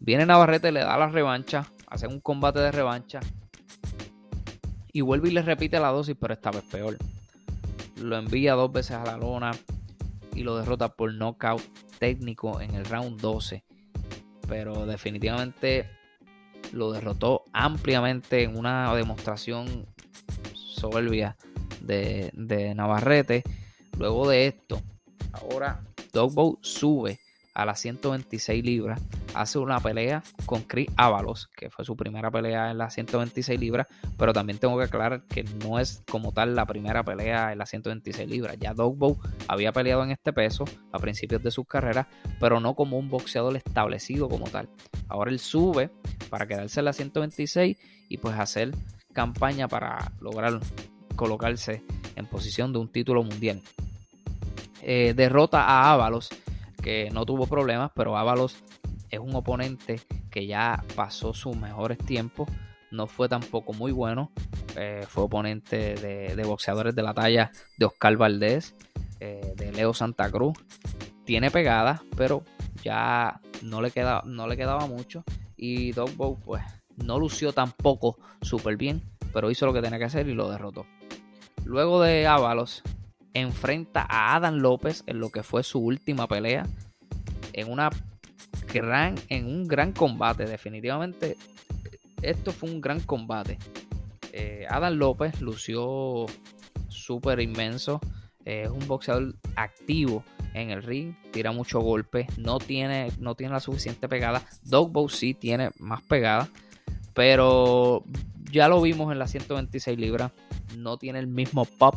Viene 0.00 0.26
Navarrete, 0.26 0.72
le 0.72 0.80
da 0.80 0.96
la 0.96 1.08
revancha, 1.08 1.66
hace 1.86 2.06
un 2.06 2.20
combate 2.20 2.60
de 2.60 2.72
revancha 2.72 3.20
y 4.92 5.02
vuelve 5.02 5.28
y 5.28 5.32
le 5.32 5.42
repite 5.42 5.78
la 5.78 5.88
dosis, 5.88 6.16
pero 6.18 6.34
esta 6.34 6.50
vez 6.50 6.64
peor. 6.64 6.96
Lo 7.96 8.16
envía 8.16 8.54
dos 8.54 8.72
veces 8.72 8.96
a 8.96 9.04
la 9.04 9.16
lona, 9.16 9.52
y 10.34 10.42
lo 10.42 10.56
derrota 10.56 10.88
por 10.88 11.12
knockout 11.12 11.62
técnico 11.98 12.60
en 12.60 12.74
el 12.74 12.84
round 12.84 13.20
12. 13.20 13.62
Pero 14.48 14.86
definitivamente 14.86 15.88
lo 16.72 16.92
derrotó 16.92 17.44
ampliamente 17.52 18.42
en 18.42 18.56
una 18.56 18.94
demostración 18.94 19.86
soberbia 20.54 21.36
de, 21.80 22.30
de 22.34 22.74
Navarrete. 22.74 23.42
Luego 23.98 24.28
de 24.28 24.46
esto, 24.46 24.80
ahora 25.32 25.82
Dogbow 26.12 26.58
sube 26.62 27.20
a 27.54 27.64
las 27.64 27.80
126 27.80 28.64
libras, 28.64 29.00
hace 29.34 29.58
una 29.58 29.80
pelea 29.80 30.22
con 30.46 30.62
Chris 30.62 30.88
Avalos, 30.96 31.48
que 31.56 31.68
fue 31.68 31.84
su 31.84 31.96
primera 31.96 32.30
pelea 32.30 32.70
en 32.70 32.78
las 32.78 32.94
126 32.94 33.58
libras, 33.58 33.86
pero 34.16 34.32
también 34.32 34.58
tengo 34.58 34.78
que 34.78 34.84
aclarar 34.84 35.24
que 35.24 35.42
no 35.42 35.78
es 35.78 36.02
como 36.10 36.32
tal 36.32 36.54
la 36.54 36.66
primera 36.66 37.02
pelea 37.02 37.52
en 37.52 37.58
las 37.58 37.70
126 37.70 38.28
libras. 38.28 38.56
Ya 38.58 38.72
Dogbow 38.72 39.18
había 39.48 39.72
peleado 39.72 40.04
en 40.04 40.12
este 40.12 40.32
peso 40.32 40.64
a 40.92 40.98
principios 40.98 41.42
de 41.42 41.50
su 41.50 41.64
carrera, 41.64 42.08
pero 42.38 42.60
no 42.60 42.74
como 42.74 42.98
un 42.98 43.10
boxeador 43.10 43.56
establecido 43.56 44.28
como 44.28 44.48
tal. 44.48 44.68
Ahora 45.08 45.30
él 45.30 45.40
sube 45.40 45.90
para 46.28 46.46
quedarse 46.46 46.80
en 46.80 46.84
las 46.84 46.96
126 46.96 47.76
y 48.08 48.16
pues 48.18 48.38
hacer 48.38 48.70
campaña 49.12 49.66
para 49.66 50.12
lograr 50.20 50.60
colocarse 51.16 51.82
en 52.16 52.26
posición 52.26 52.72
de 52.72 52.78
un 52.78 52.88
título 52.88 53.22
mundial. 53.22 53.60
Eh, 54.82 55.14
derrota 55.14 55.62
a 55.64 55.92
Avalos 55.92 56.28
que 56.82 57.10
no 57.10 57.26
tuvo 57.26 57.46
problemas, 57.46 57.90
pero 57.94 58.16
Ábalos 58.16 58.56
es 59.10 59.18
un 59.18 59.34
oponente 59.34 60.00
que 60.30 60.46
ya 60.46 60.82
pasó 60.94 61.34
sus 61.34 61.56
mejores 61.56 61.98
tiempos, 61.98 62.48
no 62.90 63.06
fue 63.06 63.28
tampoco 63.28 63.72
muy 63.72 63.92
bueno, 63.92 64.32
eh, 64.76 65.04
fue 65.08 65.24
oponente 65.24 65.94
de, 65.94 66.44
boxeadores 66.44 66.94
de 66.94 67.02
la 67.02 67.14
talla 67.14 67.50
de 67.76 67.86
Oscar 67.86 68.16
Valdés, 68.16 68.74
eh, 69.20 69.52
de 69.56 69.72
Leo 69.72 69.92
Santa 69.92 70.30
Cruz, 70.30 70.56
tiene 71.24 71.50
pegada, 71.50 72.02
pero 72.16 72.44
ya 72.82 73.40
no 73.62 73.82
le, 73.82 73.92
no 74.24 74.46
le 74.46 74.56
quedaba 74.56 74.86
mucho 74.86 75.24
y 75.56 75.92
Dogbow 75.92 76.38
pues 76.40 76.62
no 76.96 77.18
lució 77.18 77.52
tampoco 77.52 78.18
súper 78.40 78.76
bien, 78.76 79.02
pero 79.32 79.50
hizo 79.50 79.66
lo 79.66 79.72
que 79.72 79.82
tenía 79.82 79.98
que 79.98 80.06
hacer 80.06 80.28
y 80.28 80.34
lo 80.34 80.50
derrotó. 80.50 80.86
Luego 81.64 82.00
de 82.02 82.26
Ábalos, 82.26 82.82
enfrenta 83.34 84.06
a 84.08 84.34
Adam 84.34 84.56
López 84.56 85.02
en 85.06 85.20
lo 85.20 85.30
que 85.30 85.42
fue 85.42 85.62
su 85.62 85.80
última 85.80 86.26
pelea 86.26 86.66
en 87.52 87.70
una 87.70 87.90
gran 88.72 89.14
en 89.28 89.46
un 89.46 89.68
gran 89.68 89.92
combate. 89.92 90.44
Definitivamente 90.44 91.36
esto 92.22 92.52
fue 92.52 92.70
un 92.70 92.80
gran 92.80 93.00
combate. 93.00 93.58
Eh, 94.32 94.66
Adam 94.68 94.94
López 94.94 95.40
lució 95.40 96.26
súper 96.88 97.40
inmenso 97.40 98.00
es 98.44 98.68
un 98.68 98.86
boxeador 98.86 99.34
activo 99.56 100.24
en 100.54 100.70
el 100.70 100.82
ring 100.82 101.14
tira 101.30 101.52
mucho 101.52 101.80
golpe 101.80 102.26
no 102.36 102.58
tiene 102.58 103.12
no 103.18 103.34
tiene 103.34 103.54
la 103.54 103.60
suficiente 103.60 104.08
pegada. 104.08 104.42
Dogbow 104.62 105.08
sí 105.08 105.34
tiene 105.34 105.70
más 105.78 106.02
pegada 106.02 106.48
pero 107.14 108.04
ya 108.50 108.68
lo 108.68 108.80
vimos 108.80 109.12
en 109.12 109.18
las 109.18 109.30
126 109.30 109.98
libras 109.98 110.32
no 110.76 110.96
tiene 110.96 111.18
el 111.18 111.26
mismo 111.26 111.64
pop 111.64 111.96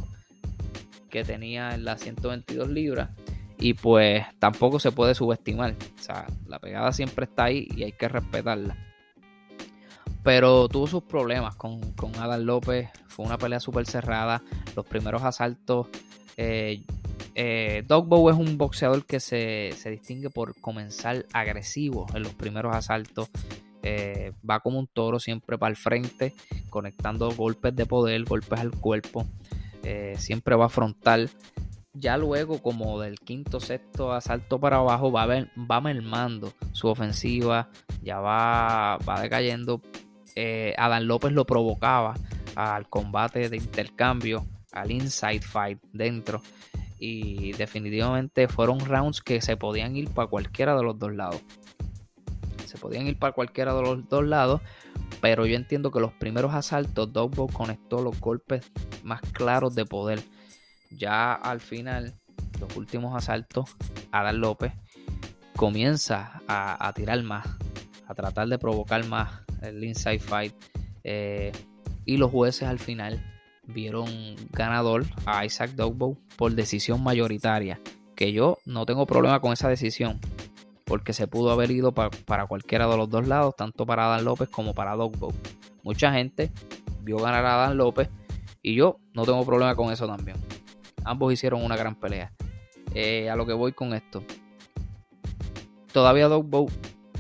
que 1.13 1.23
tenía 1.23 1.75
en 1.75 1.85
las 1.85 2.01
122 2.01 2.69
libras. 2.69 3.11
Y 3.59 3.75
pues 3.75 4.25
tampoco 4.39 4.79
se 4.79 4.91
puede 4.91 5.13
subestimar. 5.13 5.75
O 5.99 6.01
sea, 6.01 6.25
la 6.47 6.57
pegada 6.57 6.91
siempre 6.91 7.25
está 7.25 7.43
ahí 7.43 7.67
y 7.77 7.83
hay 7.83 7.91
que 7.91 8.07
respetarla. 8.07 8.75
Pero 10.23 10.67
tuvo 10.69 10.87
sus 10.87 11.03
problemas 11.03 11.55
con, 11.55 11.93
con 11.93 12.15
Adam 12.15 12.41
López. 12.41 12.89
Fue 13.05 13.27
una 13.27 13.37
pelea 13.37 13.59
súper 13.59 13.85
cerrada. 13.85 14.41
Los 14.75 14.87
primeros 14.87 15.21
asaltos, 15.21 15.87
eh, 16.35 16.83
eh, 17.35 17.83
Dogbow 17.87 18.31
es 18.31 18.35
un 18.35 18.57
boxeador 18.57 19.05
que 19.05 19.19
se, 19.19 19.71
se, 19.77 19.91
distingue 19.91 20.31
por 20.31 20.59
comenzar 20.59 21.27
agresivo 21.31 22.07
en 22.15 22.23
los 22.23 22.33
primeros 22.33 22.75
asaltos. 22.75 23.29
Eh, 23.83 24.31
va 24.49 24.61
como 24.61 24.79
un 24.79 24.87
toro 24.87 25.19
siempre 25.19 25.59
para 25.59 25.69
el 25.69 25.75
frente, 25.75 26.33
conectando 26.71 27.29
golpes 27.31 27.75
de 27.75 27.85
poder, 27.85 28.23
golpes 28.23 28.59
al 28.59 28.71
cuerpo. 28.71 29.27
Eh, 29.83 30.15
siempre 30.17 30.55
va 30.55 30.69
frontal. 30.69 31.29
Ya 31.93 32.17
luego, 32.17 32.61
como 32.61 32.99
del 32.99 33.19
quinto, 33.19 33.59
sexto 33.59 34.13
asalto 34.13 34.59
para 34.59 34.77
abajo, 34.77 35.11
va, 35.11 35.27
ver, 35.27 35.51
va 35.69 35.79
mermando 35.79 36.53
su 36.71 36.87
ofensiva, 36.87 37.69
ya 38.01 38.19
va, 38.19 38.97
va 39.07 39.21
decayendo. 39.21 39.81
Eh, 40.35 40.73
Adán 40.77 41.07
López 41.07 41.31
lo 41.31 41.45
provocaba 41.45 42.15
al 42.55 42.89
combate 42.89 43.49
de 43.49 43.57
intercambio, 43.57 44.47
al 44.71 44.91
inside 44.91 45.41
fight 45.41 45.79
dentro. 45.91 46.41
Y 46.97 47.51
definitivamente 47.53 48.47
fueron 48.47 48.79
rounds 48.79 49.21
que 49.21 49.41
se 49.41 49.57
podían 49.57 49.95
ir 49.95 50.09
para 50.09 50.29
cualquiera 50.29 50.75
de 50.75 50.83
los 50.83 50.97
dos 50.97 51.13
lados. 51.13 51.41
Se 52.65 52.77
podían 52.77 53.05
ir 53.05 53.19
para 53.19 53.33
cualquiera 53.33 53.75
de 53.75 53.81
los 53.83 54.09
dos 54.09 54.25
lados. 54.25 54.61
Pero 55.23 55.45
yo 55.45 55.55
entiendo 55.55 55.89
que 55.89 56.01
los 56.01 56.11
primeros 56.11 56.53
asaltos, 56.53 57.13
Dogbo 57.13 57.47
conectó 57.47 58.01
los 58.01 58.19
golpes 58.19 58.69
más 59.03 59.21
claros 59.21 59.73
de 59.73 59.85
poder. 59.85 60.21
Ya 60.91 61.31
al 61.31 61.61
final, 61.61 62.13
los 62.59 62.75
últimos 62.75 63.15
asaltos, 63.15 63.73
Adán 64.11 64.41
López 64.41 64.73
comienza 65.55 66.41
a, 66.45 66.91
tirar 66.93 67.23
más, 67.23 67.47
a 68.05 68.13
tratar 68.13 68.49
de 68.49 68.59
provocar 68.59 69.05
más 69.05 69.43
el 69.61 69.81
inside 69.85 70.19
fight. 70.19 70.53
Eh, 71.05 71.53
y 72.03 72.17
los 72.17 72.29
jueces 72.29 72.67
al 72.67 72.79
final 72.79 73.23
vieron 73.63 74.35
ganador 74.51 75.05
a 75.25 75.45
Isaac 75.45 75.71
Dogbow 75.71 76.17
por 76.35 76.51
decisión 76.51 77.01
mayoritaria. 77.01 77.79
Que 78.17 78.33
yo 78.33 78.57
no 78.65 78.85
tengo 78.85 79.05
problema 79.05 79.39
con 79.39 79.53
esa 79.53 79.69
decisión. 79.69 80.19
Porque 80.85 81.13
se 81.13 81.27
pudo 81.27 81.51
haber 81.51 81.71
ido 81.71 81.93
para 81.93 82.45
cualquiera 82.47 82.87
de 82.87 82.97
los 82.97 83.09
dos 83.09 83.27
lados, 83.27 83.55
tanto 83.55 83.85
para 83.85 84.05
Adán 84.05 84.25
López 84.25 84.49
como 84.49 84.73
para 84.73 84.95
Dogbow. 84.95 85.33
Mucha 85.83 86.13
gente 86.13 86.51
vio 87.01 87.17
ganar 87.17 87.45
a 87.45 87.55
Adán 87.55 87.77
López 87.77 88.09
y 88.61 88.75
yo 88.75 88.99
no 89.13 89.25
tengo 89.25 89.45
problema 89.45 89.75
con 89.75 89.91
eso 89.91 90.07
también. 90.07 90.37
Ambos 91.03 91.33
hicieron 91.33 91.63
una 91.63 91.75
gran 91.75 91.95
pelea. 91.95 92.33
Eh, 92.93 93.29
a 93.29 93.35
lo 93.35 93.45
que 93.45 93.53
voy 93.53 93.73
con 93.73 93.93
esto. 93.93 94.23
Todavía 95.91 96.27
Dogbow 96.27 96.69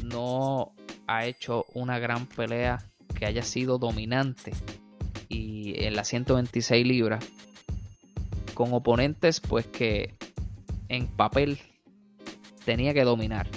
no 0.03 0.73
ha 1.07 1.25
hecho 1.25 1.65
una 1.73 1.99
gran 1.99 2.25
pelea 2.25 2.83
que 3.15 3.25
haya 3.25 3.43
sido 3.43 3.77
dominante 3.77 4.53
y 5.29 5.83
en 5.83 5.95
las 5.95 6.07
126 6.07 6.85
libras 6.85 7.25
con 8.53 8.73
oponentes 8.73 9.39
pues 9.39 9.67
que 9.67 10.15
en 10.89 11.07
papel 11.07 11.59
tenía 12.65 12.93
que 12.93 13.03
dominar. 13.03 13.47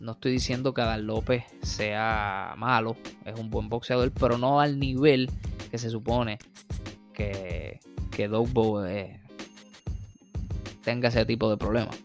No 0.00 0.12
estoy 0.12 0.32
diciendo 0.32 0.74
que 0.74 0.82
Adán 0.82 1.06
López 1.06 1.44
sea 1.62 2.54
malo, 2.56 2.96
es 3.24 3.38
un 3.38 3.50
buen 3.50 3.68
boxeador, 3.68 4.12
pero 4.12 4.38
no 4.38 4.60
al 4.60 4.78
nivel 4.78 5.30
que 5.70 5.78
se 5.78 5.90
supone 5.90 6.38
que, 7.12 7.80
que 8.10 8.28
Dogbo 8.28 8.84
eh, 8.84 9.20
tenga 10.84 11.08
ese 11.08 11.24
tipo 11.24 11.50
de 11.50 11.56
problemas. 11.56 11.96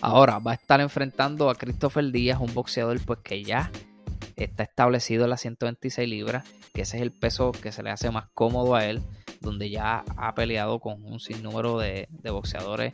Ahora 0.00 0.38
va 0.38 0.50
a 0.50 0.54
estar 0.54 0.80
enfrentando 0.80 1.48
a 1.48 1.54
Christopher 1.54 2.12
Díaz, 2.12 2.38
un 2.38 2.52
boxeador 2.52 3.00
pues 3.06 3.20
que 3.20 3.42
ya 3.42 3.70
está 4.36 4.64
establecido 4.64 5.24
en 5.24 5.30
las 5.30 5.40
126 5.40 6.06
libras, 6.08 6.44
que 6.74 6.82
ese 6.82 6.98
es 6.98 7.02
el 7.02 7.12
peso 7.12 7.52
que 7.52 7.72
se 7.72 7.82
le 7.82 7.90
hace 7.90 8.10
más 8.10 8.26
cómodo 8.34 8.74
a 8.74 8.84
él, 8.84 9.00
donde 9.40 9.70
ya 9.70 10.04
ha 10.16 10.34
peleado 10.34 10.80
con 10.80 11.02
un 11.04 11.20
sinnúmero 11.20 11.78
de, 11.78 12.08
de 12.10 12.30
boxeadores, 12.30 12.92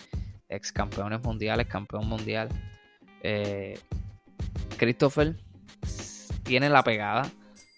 ex 0.51 0.73
campeones 0.73 1.23
mundiales, 1.23 1.67
campeón 1.67 2.09
mundial. 2.09 2.49
Eh, 3.23 3.79
Christopher 4.77 5.37
tiene 6.43 6.69
la 6.69 6.83
pegada, 6.83 7.31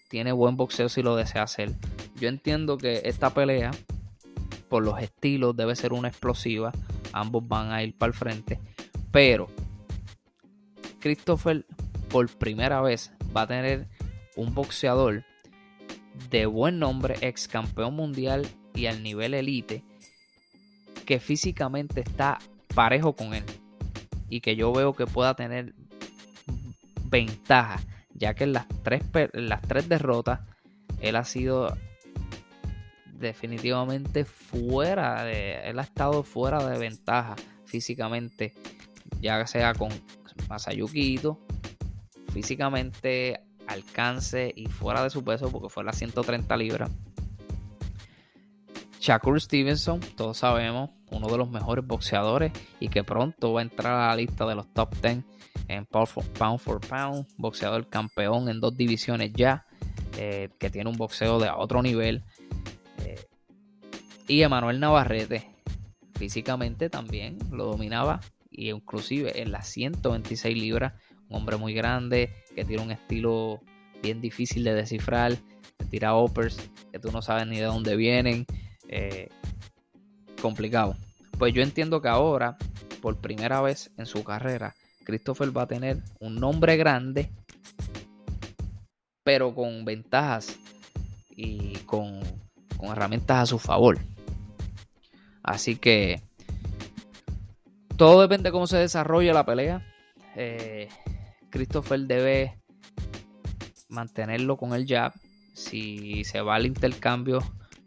tiene 0.08 0.32
buen 0.32 0.56
boxeo 0.56 0.88
si 0.88 1.02
lo 1.02 1.14
desea 1.14 1.42
hacer. 1.42 1.72
Yo 2.16 2.28
entiendo 2.28 2.78
que 2.78 3.02
esta 3.04 3.30
pelea, 3.30 3.70
por 4.68 4.82
los 4.82 5.00
estilos, 5.00 5.56
debe 5.56 5.76
ser 5.76 5.92
una 5.92 6.08
explosiva. 6.08 6.72
Ambos 7.12 7.46
van 7.46 7.72
a 7.72 7.82
ir 7.82 7.96
para 7.96 8.08
el 8.12 8.14
frente. 8.18 8.58
Pero 9.10 9.48
Christopher 11.00 11.66
por 12.08 12.28
primera 12.28 12.80
vez 12.80 13.12
va 13.36 13.42
a 13.42 13.46
tener 13.46 13.88
un 14.36 14.54
boxeador 14.54 15.24
de 16.30 16.46
buen 16.46 16.78
nombre, 16.78 17.16
ex 17.20 17.48
campeón 17.48 17.94
mundial 17.94 18.46
y 18.74 18.86
al 18.86 19.02
nivel 19.02 19.34
elite, 19.34 19.84
que 21.04 21.18
físicamente 21.18 22.00
está 22.00 22.38
parejo 22.74 23.14
con 23.14 23.34
él 23.34 23.44
y 24.28 24.40
que 24.40 24.56
yo 24.56 24.72
veo 24.72 24.94
que 24.94 25.06
pueda 25.06 25.34
tener 25.34 25.74
ventaja, 27.04 27.80
ya 28.14 28.34
que 28.34 28.44
en 28.44 28.54
las 28.54 28.66
tres, 28.82 29.02
las 29.32 29.62
tres 29.62 29.88
derrotas 29.88 30.40
él 31.00 31.16
ha 31.16 31.24
sido 31.24 31.76
definitivamente 33.06 34.24
fuera 34.24 35.24
de, 35.24 35.68
él 35.68 35.78
ha 35.78 35.82
estado 35.82 36.22
fuera 36.22 36.66
de 36.66 36.78
ventaja 36.78 37.36
físicamente 37.66 38.54
ya 39.22 39.46
sea 39.46 39.72
con 39.74 39.90
Masayuki 40.48 41.20
físicamente, 42.32 43.40
alcance 43.66 44.52
y 44.54 44.66
fuera 44.66 45.02
de 45.02 45.10
su 45.10 45.22
peso, 45.22 45.50
porque 45.50 45.68
fue 45.68 45.84
las 45.84 45.96
130 45.96 46.56
libras. 46.56 46.90
Shakur 49.02 49.40
Stevenson, 49.40 49.98
todos 50.16 50.38
sabemos, 50.38 50.90
uno 51.10 51.26
de 51.26 51.36
los 51.36 51.50
mejores 51.50 51.84
boxeadores 51.84 52.52
y 52.78 52.86
que 52.86 53.02
pronto 53.02 53.52
va 53.52 53.58
a 53.58 53.64
entrar 53.64 53.94
a 53.94 54.06
la 54.06 54.16
lista 54.16 54.46
de 54.46 54.54
los 54.54 54.72
top 54.72 54.94
10 55.02 55.24
en 55.66 55.86
Pound 55.86 56.60
for 56.60 56.80
Pound, 56.86 57.26
boxeador 57.36 57.88
campeón 57.88 58.48
en 58.48 58.60
dos 58.60 58.76
divisiones 58.76 59.32
ya, 59.34 59.66
eh, 60.16 60.50
que 60.56 60.70
tiene 60.70 60.88
un 60.88 60.96
boxeo 60.96 61.40
de 61.40 61.50
otro 61.50 61.82
nivel. 61.82 62.22
Eh, 63.04 63.26
y 64.28 64.42
Emanuel 64.42 64.78
Navarrete, 64.78 65.50
físicamente 66.14 66.88
también 66.88 67.38
lo 67.50 67.64
dominaba 67.64 68.20
y 68.52 68.70
inclusive 68.70 69.42
en 69.42 69.50
las 69.50 69.66
126 69.66 70.56
libras, 70.56 70.92
un 71.28 71.38
hombre 71.38 71.56
muy 71.56 71.74
grande 71.74 72.32
que 72.54 72.64
tiene 72.64 72.84
un 72.84 72.92
estilo 72.92 73.62
bien 74.00 74.20
difícil 74.20 74.62
de 74.62 74.74
descifrar, 74.74 75.36
que 75.76 75.86
tira 75.86 76.16
uppers 76.16 76.70
que 76.92 77.00
tú 77.00 77.10
no 77.10 77.20
sabes 77.20 77.48
ni 77.48 77.56
de 77.56 77.64
dónde 77.64 77.96
vienen, 77.96 78.46
eh, 78.92 79.28
complicado. 80.40 80.96
Pues 81.38 81.54
yo 81.54 81.62
entiendo 81.62 82.02
que 82.02 82.08
ahora, 82.08 82.58
por 83.00 83.16
primera 83.16 83.62
vez 83.62 83.90
en 83.96 84.06
su 84.06 84.22
carrera, 84.22 84.74
Christopher 85.04 85.56
va 85.56 85.62
a 85.62 85.66
tener 85.66 86.02
un 86.20 86.36
nombre 86.36 86.76
grande, 86.76 87.30
pero 89.24 89.54
con 89.54 89.84
ventajas 89.84 90.58
y 91.30 91.76
con, 91.86 92.20
con 92.76 92.90
herramientas 92.90 93.38
a 93.38 93.46
su 93.46 93.58
favor. 93.58 93.98
Así 95.42 95.76
que 95.76 96.20
todo 97.96 98.20
depende 98.20 98.48
de 98.48 98.52
cómo 98.52 98.66
se 98.66 98.76
desarrolle 98.76 99.32
la 99.32 99.46
pelea. 99.46 99.86
Eh, 100.36 100.88
Christopher 101.50 102.00
debe 102.00 102.58
mantenerlo 103.88 104.56
con 104.56 104.74
el 104.74 104.86
jab. 104.86 105.12
Si 105.54 106.24
se 106.24 106.40
va 106.40 106.56
al 106.56 106.66
intercambio, 106.66 107.40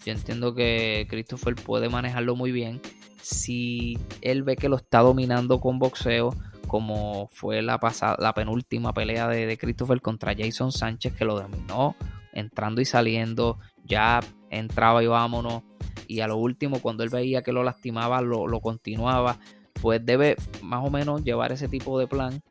yo 0.05 0.13
entiendo 0.13 0.53
que 0.53 1.07
Christopher 1.09 1.55
puede 1.55 1.89
manejarlo 1.89 2.35
muy 2.35 2.51
bien. 2.51 2.79
Si 3.21 3.97
él 4.21 4.43
ve 4.43 4.55
que 4.55 4.69
lo 4.69 4.75
está 4.75 4.99
dominando 4.99 5.59
con 5.59 5.79
boxeo, 5.79 6.35
como 6.67 7.27
fue 7.33 7.61
la, 7.61 7.79
pasada, 7.79 8.15
la 8.19 8.33
penúltima 8.33 8.93
pelea 8.93 9.27
de, 9.27 9.57
Christopher 9.57 10.01
contra 10.01 10.35
Jason 10.37 10.71
Sánchez, 10.71 11.13
que 11.13 11.25
lo 11.25 11.39
dominó 11.39 11.95
entrando 12.33 12.81
y 12.81 12.85
saliendo, 12.85 13.59
jab, 13.87 14.23
entraba 14.49 15.03
y 15.03 15.07
vámonos. 15.07 15.63
Y 16.07 16.19
a 16.19 16.27
lo 16.27 16.37
último, 16.37 16.79
cuando 16.81 17.03
él 17.03 17.09
veía 17.09 17.41
que 17.41 17.51
lo 17.51 17.63
lastimaba, 17.63 18.21
lo, 18.21 18.47
lo 18.47 18.61
continuaba 18.61 19.39
pues 19.81 20.03
debe 20.03 20.35
más 20.63 20.83
o 20.83 20.89
menos 20.89 21.23
llevar 21.23 21.51
ese 21.51 21.67
tipo 21.67 21.99
de 21.99 22.07
plan. 22.07 22.41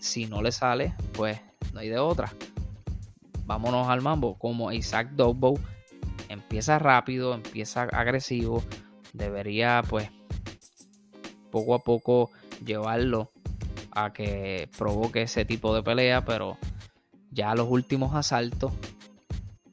Si 0.00 0.26
no 0.26 0.42
le 0.42 0.52
sale, 0.52 0.94
pues 1.12 1.40
no 1.72 1.80
hay 1.80 1.88
de 1.88 1.98
otra. 1.98 2.32
Vámonos 3.44 3.88
al 3.88 4.02
mambo. 4.02 4.36
Como 4.38 4.72
Isaac 4.72 5.10
Dogbow 5.12 5.58
empieza 6.46 6.78
rápido, 6.78 7.34
empieza 7.34 7.82
agresivo, 7.82 8.62
debería 9.12 9.82
pues 9.88 10.10
poco 11.50 11.74
a 11.74 11.80
poco 11.80 12.30
llevarlo 12.64 13.32
a 13.90 14.12
que 14.12 14.68
provoque 14.78 15.22
ese 15.22 15.44
tipo 15.44 15.74
de 15.74 15.82
pelea, 15.82 16.24
pero 16.24 16.56
ya 17.32 17.54
los 17.56 17.68
últimos 17.68 18.14
asaltos 18.14 18.72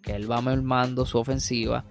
que 0.01 0.15
él 0.15 0.29
va 0.29 0.41
mermando 0.41 1.05
su 1.05 1.19
ofensiva, 1.19 1.85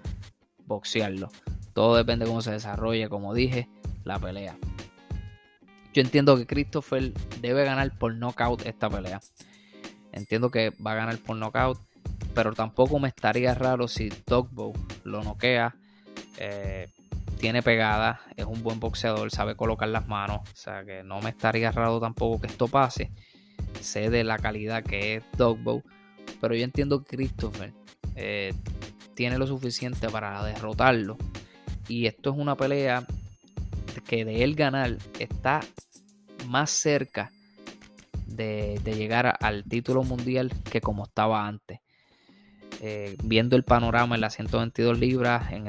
boxearlo. 0.65 1.31
Todo 1.73 1.95
depende 1.95 2.25
de 2.25 2.29
cómo 2.29 2.41
se 2.41 2.51
desarrolle, 2.51 3.07
como 3.07 3.33
dije, 3.33 3.69
la 4.03 4.19
pelea. 4.19 4.57
Yo 5.93 6.01
entiendo 6.01 6.35
que 6.35 6.45
Christopher 6.45 7.13
debe 7.39 7.63
ganar 7.63 7.97
por 7.97 8.13
knockout 8.15 8.65
esta 8.65 8.89
pelea. 8.89 9.21
Entiendo 10.11 10.51
que 10.51 10.71
va 10.71 10.91
a 10.91 10.95
ganar 10.95 11.17
por 11.19 11.37
knockout. 11.37 11.79
Pero 12.33 12.53
tampoco 12.53 12.99
me 12.99 13.09
estaría 13.09 13.53
raro 13.53 13.87
si 13.87 14.09
Dogbow 14.25 14.73
lo 15.03 15.23
noquea. 15.23 15.75
Eh, 16.37 16.87
tiene 17.39 17.61
pegada, 17.61 18.21
es 18.37 18.45
un 18.45 18.63
buen 18.63 18.79
boxeador, 18.79 19.29
sabe 19.29 19.55
colocar 19.55 19.89
las 19.89 20.07
manos, 20.07 20.41
o 20.49 20.55
sea 20.55 20.85
que 20.85 21.03
no 21.03 21.19
me 21.19 21.29
estaría 21.29 21.71
raro 21.71 21.99
tampoco 21.99 22.39
que 22.39 22.47
esto 22.47 22.67
pase. 22.67 23.11
Sé 23.81 24.09
de 24.09 24.23
la 24.23 24.37
calidad 24.37 24.83
que 24.83 25.15
es 25.15 25.23
Dogbow, 25.37 25.83
pero 26.39 26.55
yo 26.55 26.63
entiendo 26.63 27.03
que 27.03 27.17
Christopher 27.17 27.73
eh, 28.15 28.53
tiene 29.13 29.37
lo 29.37 29.47
suficiente 29.47 30.09
para 30.09 30.43
derrotarlo. 30.43 31.17
Y 31.87 32.05
esto 32.05 32.31
es 32.31 32.37
una 32.37 32.55
pelea 32.55 33.05
que 34.07 34.25
de 34.25 34.43
él 34.43 34.55
ganar 34.55 34.97
está 35.19 35.61
más 36.47 36.69
cerca 36.71 37.31
de, 38.25 38.79
llegar 38.85 39.37
al 39.39 39.63
título 39.63 40.03
mundial 40.03 40.51
que 40.69 40.81
como 40.81 41.03
estaba 41.03 41.45
antes. 41.47 41.79
Eh, 42.81 43.15
viendo 43.23 43.55
el 43.55 43.63
panorama 43.63 44.15
en 44.15 44.21
las 44.21 44.35
122 44.35 44.99
libras, 44.99 45.51
en 45.51 45.67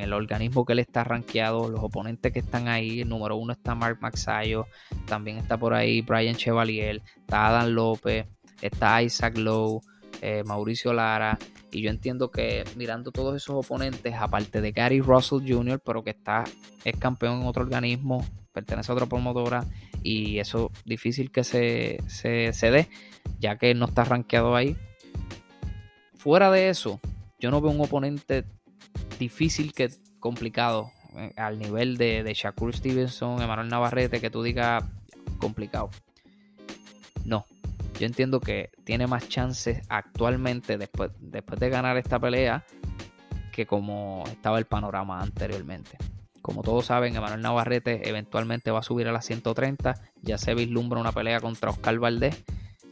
el, 0.00 0.12
organismo 0.12 0.64
que 0.64 0.72
él 0.72 0.80
está 0.80 1.04
rankeado, 1.04 1.68
los 1.68 1.80
oponentes 1.82 2.32
que 2.32 2.40
están 2.40 2.68
ahí, 2.68 3.02
el 3.02 3.08
número 3.08 3.36
uno 3.36 3.52
está 3.52 3.74
Mark 3.74 3.98
Maxayo, 4.00 4.66
también 5.06 5.38
está 5.38 5.56
por 5.56 5.74
ahí 5.74 6.00
Brian 6.00 6.34
Chevalier, 6.34 7.02
está 7.18 7.48
Adam 7.48 7.70
López, 7.70 8.26
está 8.60 9.02
Isaac 9.02 9.38
Lowe, 9.38 9.80
eh, 10.22 10.42
Mauricio 10.44 10.92
Lara, 10.92 11.38
y 11.70 11.82
yo 11.82 11.90
entiendo 11.90 12.30
que 12.30 12.64
mirando 12.76 13.10
todos 13.10 13.36
esos 13.36 13.56
oponentes, 13.64 14.14
aparte 14.14 14.60
de 14.60 14.72
Gary 14.72 15.00
Russell 15.00 15.40
Jr., 15.46 15.80
pero 15.84 16.02
que 16.02 16.10
está, 16.10 16.44
es 16.84 16.96
campeón 16.96 17.42
en 17.42 17.46
otro 17.46 17.62
organismo, 17.62 18.24
pertenece 18.52 18.92
a 18.92 18.94
otra 18.94 19.06
promotora, 19.06 19.64
y 20.02 20.38
eso 20.38 20.70
difícil 20.84 21.30
que 21.30 21.44
se, 21.44 21.98
se, 22.06 22.70
dé, 22.70 22.88
ya 23.40 23.58
que 23.58 23.74
no 23.74 23.86
está 23.86 24.04
rankeado 24.04 24.54
ahí. 24.54 24.76
Fuera 26.24 26.50
de 26.50 26.70
eso, 26.70 27.00
yo 27.38 27.50
no 27.50 27.60
veo 27.60 27.70
un 27.70 27.82
oponente 27.82 28.46
difícil 29.18 29.74
que 29.74 29.90
complicado 30.20 30.90
eh, 31.14 31.34
al 31.36 31.58
nivel 31.58 31.98
de, 31.98 32.32
Shakur 32.34 32.74
Stevenson, 32.74 33.42
Emanuel 33.42 33.68
Navarrete, 33.68 34.22
que 34.22 34.30
tú 34.30 34.42
digas 34.42 34.82
complicado. 35.36 35.90
No, 37.26 37.44
yo 38.00 38.06
entiendo 38.06 38.40
que 38.40 38.70
tiene 38.84 39.06
más 39.06 39.28
chances 39.28 39.82
actualmente 39.90 40.78
después, 40.78 41.10
después 41.20 41.60
de 41.60 41.68
ganar 41.68 41.98
esta 41.98 42.18
pelea 42.18 42.64
que 43.52 43.66
como 43.66 44.24
estaba 44.26 44.58
el 44.58 44.64
panorama 44.64 45.20
anteriormente. 45.20 45.98
Como 46.40 46.62
todos 46.62 46.86
saben, 46.86 47.14
Emanuel 47.16 47.42
Navarrete 47.42 48.08
eventualmente 48.08 48.70
va 48.70 48.78
a 48.78 48.82
subir 48.82 49.08
a 49.08 49.12
las 49.12 49.26
130. 49.26 49.94
Ya 50.22 50.38
se 50.38 50.54
vislumbra 50.54 50.98
una 50.98 51.12
pelea 51.12 51.40
contra 51.40 51.68
Oscar 51.68 51.98
Valdés 51.98 52.42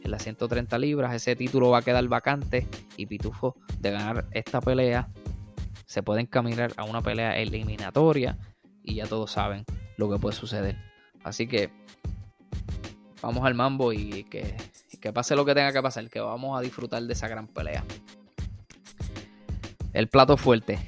en 0.03 0.11
las 0.11 0.23
130 0.23 0.77
libras. 0.77 1.13
Ese 1.13 1.35
título 1.35 1.69
va 1.69 1.79
a 1.79 1.81
quedar 1.81 2.07
vacante 2.07 2.67
y 2.97 3.05
Pitufo 3.05 3.55
de 3.79 3.91
ganar 3.91 4.25
esta 4.31 4.61
pelea 4.61 5.09
se 5.85 6.01
puede 6.01 6.21
encaminar 6.21 6.73
a 6.77 6.85
una 6.85 7.01
pelea 7.01 7.37
eliminatoria 7.37 8.37
y 8.83 8.95
ya 8.95 9.05
todos 9.05 9.31
saben 9.31 9.63
lo 9.97 10.09
que 10.09 10.17
puede 10.17 10.35
suceder. 10.35 10.77
Así 11.23 11.47
que 11.47 11.69
vamos 13.21 13.45
al 13.45 13.53
mambo 13.53 13.93
y 13.93 14.23
que, 14.25 14.55
que 14.99 15.13
pase 15.13 15.35
lo 15.35 15.45
que 15.45 15.53
tenga 15.53 15.71
que 15.71 15.81
pasar, 15.81 16.09
que 16.09 16.19
vamos 16.19 16.57
a 16.57 16.61
disfrutar 16.61 17.03
de 17.03 17.13
esa 17.13 17.27
gran 17.27 17.47
pelea. 17.47 17.83
El 19.93 20.07
plato 20.07 20.35
fuerte. 20.35 20.79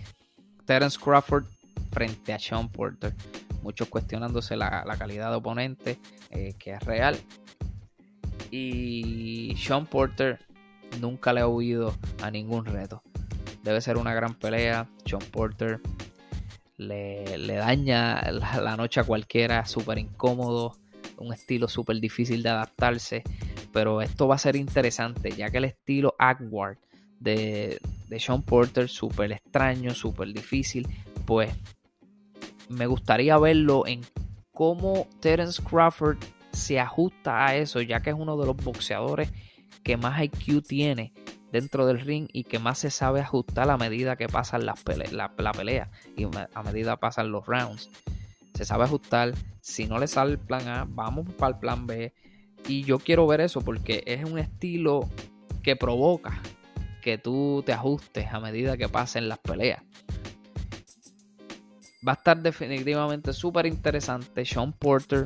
Terence 0.66 0.98
Crawford 1.00 1.46
frente 1.92 2.34
a 2.34 2.40
Sean 2.40 2.70
Porter. 2.70 3.14
Muchos 3.62 3.88
cuestionándose 3.88 4.56
la, 4.56 4.84
calidad 4.98 5.30
de 5.30 5.36
oponente, 5.36 6.00
eh, 6.32 6.56
que 6.58 6.72
es 6.72 6.84
real. 6.84 7.16
Y 8.58 9.54
Sean 9.58 9.86
Porter 9.86 10.40
nunca 11.02 11.34
le 11.34 11.42
ha 11.42 11.48
huido 11.48 11.94
a 12.22 12.32
ningún 12.32 12.64
reto. 12.64 13.04
Debe 13.64 13.82
ser 13.82 13.98
una 13.98 14.14
gran 14.14 14.34
pelea. 14.36 14.88
Sean 15.06 15.22
Porter 15.30 15.82
le, 16.78 17.38
daña 17.38 18.22
la, 18.32 18.78
noche 18.78 19.02
a 19.02 19.04
cualquiera, 19.04 19.66
súper 19.66 19.98
incómodo, 19.98 20.78
un 21.18 21.34
estilo 21.34 21.68
súper 21.68 22.00
difícil 22.00 22.44
de 22.44 22.50
adaptarse. 22.50 23.24
Pero 23.74 24.02
esto 24.02 24.26
va 24.26 24.36
a 24.36 24.40
ser 24.40 24.56
interesante, 24.56 25.32
ya 25.32 25.50
que 25.50 25.58
el 25.58 25.66
estilo 25.66 26.16
Agward 26.18 26.78
de, 27.20 27.82
de 28.08 28.20
Sean 28.22 28.42
Porter, 28.42 28.88
súper 28.88 29.34
extraño, 29.34 29.94
súper 29.94 30.32
difícil, 30.32 30.88
pues 31.26 31.54
me 32.70 32.88
gustaría 32.88 33.38
verlo 33.38 33.86
en 33.86 34.00
cómo 34.54 35.10
Terence 35.20 35.62
Crawford 35.62 36.20
se 36.56 36.80
ajusta 36.80 37.46
a 37.46 37.56
eso, 37.56 37.82
ya 37.82 38.02
que 38.02 38.10
es 38.10 38.16
uno 38.18 38.38
de 38.38 38.46
los 38.46 38.56
boxeadores 38.58 39.32
que 39.84 39.98
más 39.98 40.22
IQ 40.24 40.64
tiene 40.64 41.14
dentro 41.52 41.86
del 41.86 42.00
ring 42.00 42.28
y 42.34 42.44
que 42.44 42.60
más 42.60 42.80
se 42.80 42.90
sabe 42.90 43.22
ajustar 43.22 43.70
a 43.70 43.78
medida 43.78 44.16
que 44.16 44.28
pasan 44.28 44.66
las 44.66 44.84
la, 45.12 45.32
pelea 45.52 45.90
y 46.18 46.26
a 46.26 46.64
medida 46.64 46.98
pasan 46.98 47.32
los 47.32 47.46
rounds. 47.46 47.90
Se 48.56 48.66
sabe 48.66 48.86
ajustar. 48.86 49.34
Si 49.62 49.88
no 49.88 50.00
le 50.00 50.08
sale 50.08 50.32
el 50.32 50.40
plan 50.40 50.68
A, 50.68 50.86
vamos 50.88 51.28
para 51.34 51.54
el 51.54 51.60
plan 51.60 51.88
B. 51.88 52.14
Y 52.68 52.84
yo 52.84 53.00
quiero 53.00 53.28
ver 53.28 53.42
eso 53.42 53.62
porque 53.62 54.04
es 54.06 54.24
un 54.24 54.40
estilo 54.40 55.10
que 55.62 55.76
provoca 55.76 56.42
que 57.02 57.18
tú 57.18 57.64
te 57.66 57.74
ajustes 57.74 58.28
a 58.32 58.40
medida 58.40 58.78
que 58.78 58.90
pasen 58.90 59.30
las 59.30 59.40
peleas 59.40 59.84
va 62.08 62.14
a 62.14 62.16
estar 62.16 62.42
definitivamente 62.42 63.34
súper 63.34 63.66
interesante. 63.66 64.46
Sean 64.46 64.74
Porter 64.74 65.26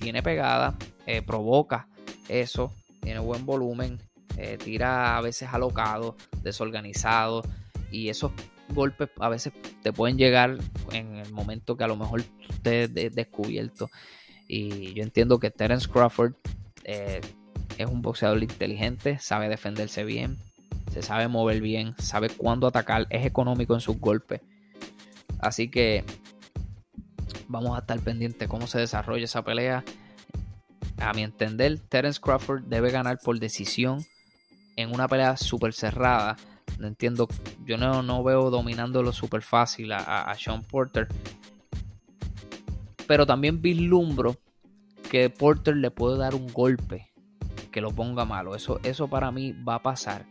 tiene 0.00 0.22
pegada, 0.22 0.76
eh, 1.06 1.22
provoca 1.22 1.88
eso, 2.28 2.72
tiene 3.00 3.20
buen 3.20 3.46
volumen, 3.46 3.98
eh, 4.36 4.58
tira 4.62 5.16
a 5.16 5.20
veces 5.20 5.48
alocado, 5.52 6.16
desorganizado 6.42 7.42
y 7.90 8.08
esos 8.08 8.32
golpes 8.70 9.10
a 9.18 9.28
veces 9.28 9.52
te 9.82 9.92
pueden 9.92 10.16
llegar 10.16 10.56
en 10.92 11.16
el 11.16 11.32
momento 11.32 11.76
que 11.76 11.84
a 11.84 11.88
lo 11.88 11.96
mejor 11.96 12.22
estés 12.48 12.92
descubierto. 13.14 13.90
Y 14.48 14.94
yo 14.94 15.02
entiendo 15.02 15.38
que 15.38 15.50
Terence 15.50 15.88
Crawford 15.88 16.34
eh, 16.84 17.20
es 17.78 17.86
un 17.86 18.02
boxeador 18.02 18.42
inteligente, 18.42 19.18
sabe 19.18 19.48
defenderse 19.48 20.04
bien, 20.04 20.38
se 20.92 21.02
sabe 21.02 21.28
mover 21.28 21.60
bien, 21.60 21.94
sabe 21.98 22.30
cuándo 22.30 22.66
atacar, 22.66 23.06
es 23.10 23.24
económico 23.24 23.74
en 23.74 23.80
sus 23.80 23.98
golpes. 23.98 24.40
Así 25.38 25.68
que 25.68 26.04
vamos 27.50 27.76
a 27.76 27.80
estar 27.80 27.98
pendientes 28.00 28.48
cómo 28.48 28.66
se 28.66 28.78
desarrolla 28.78 29.24
esa 29.24 29.42
pelea. 29.42 29.84
A 30.98 31.12
mi 31.12 31.22
entender, 31.22 31.78
Terence 31.80 32.20
Crawford 32.20 32.62
debe 32.64 32.90
ganar 32.90 33.18
por 33.18 33.38
decisión 33.38 34.04
en 34.76 34.94
una 34.94 35.08
pelea 35.08 35.36
súper 35.36 35.72
cerrada. 35.72 36.36
No 36.78 36.86
entiendo, 36.86 37.28
yo 37.64 37.76
no, 37.76 38.02
no 38.02 38.22
veo 38.22 38.50
dominándolo 38.50 39.12
súper 39.12 39.42
fácil 39.42 39.92
a, 39.92 40.32
Sean 40.38 40.62
Porter. 40.62 41.08
Pero 43.06 43.26
también 43.26 43.60
vislumbro 43.60 44.36
que 45.10 45.28
Porter 45.28 45.76
le 45.76 45.90
puede 45.90 46.18
dar 46.18 46.36
un 46.36 46.46
golpe 46.46 47.10
que 47.72 47.80
lo 47.80 47.90
ponga 47.90 48.24
malo. 48.24 48.54
Eso, 48.54 48.78
eso 48.84 49.08
para 49.08 49.32
mí 49.32 49.52
va 49.52 49.76
a 49.76 49.82
pasar. 49.82 50.24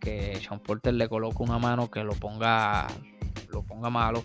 Que 0.00 0.40
Sean 0.40 0.60
Porter 0.60 0.94
le 0.94 1.08
coloque 1.08 1.42
una 1.42 1.58
mano 1.58 1.90
que 1.90 2.02
lo 2.02 2.14
ponga, 2.14 2.86
lo 3.50 3.62
ponga 3.62 3.90
malo. 3.90 4.24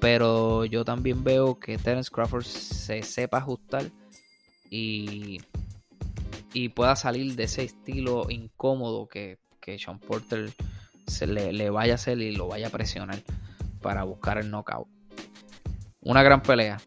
Pero 0.00 0.64
yo 0.64 0.84
también 0.84 1.24
veo 1.24 1.58
que 1.58 1.76
Terence 1.78 2.10
Crawford 2.10 2.44
se 2.44 3.02
sepa 3.02 3.38
ajustar 3.38 3.84
y, 4.70 5.40
y 6.52 6.68
pueda 6.68 6.94
salir 6.96 7.34
de 7.34 7.44
ese 7.44 7.64
estilo 7.64 8.30
incómodo 8.30 9.08
que, 9.08 9.38
que 9.60 9.78
Sean 9.78 9.98
Porter 9.98 10.52
se 11.06 11.26
le, 11.26 11.70
vaya 11.70 11.92
a 11.92 11.94
hacer 11.96 12.20
y 12.20 12.34
lo 12.34 12.48
vaya 12.48 12.68
a 12.68 12.70
presionar 12.70 13.22
para 13.82 14.04
buscar 14.04 14.38
el 14.38 14.50
knockout. 14.50 14.88
Una 16.02 16.22
gran 16.22 16.42
pelea. 16.42 16.78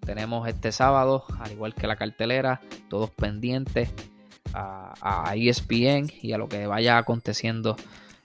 Tenemos 0.00 0.46
este 0.46 0.70
sábado, 0.70 1.24
al 1.40 1.52
igual 1.52 1.74
que 1.74 1.88
la 1.88 1.96
cartelera, 1.96 2.60
todos 2.88 3.10
pendientes 3.10 3.92
a, 4.54 4.94
a 5.00 5.34
ESPN 5.34 6.12
y 6.22 6.32
a 6.32 6.38
lo 6.38 6.48
que 6.48 6.66
vaya 6.66 6.96
aconteciendo 6.96 7.76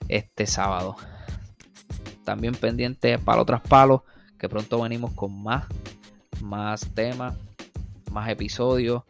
este 0.08 0.46
sábado. 0.46 0.96
También 2.24 2.54
pendientes 2.54 3.18
palo 3.18 3.44
tras 3.44 3.62
palo 3.62 4.04
que 4.42 4.48
pronto 4.48 4.82
venimos 4.82 5.12
con 5.12 5.40
más, 5.40 5.66
más 6.40 6.92
temas, 6.94 7.36
más 8.10 8.28
episodios, 8.28 9.04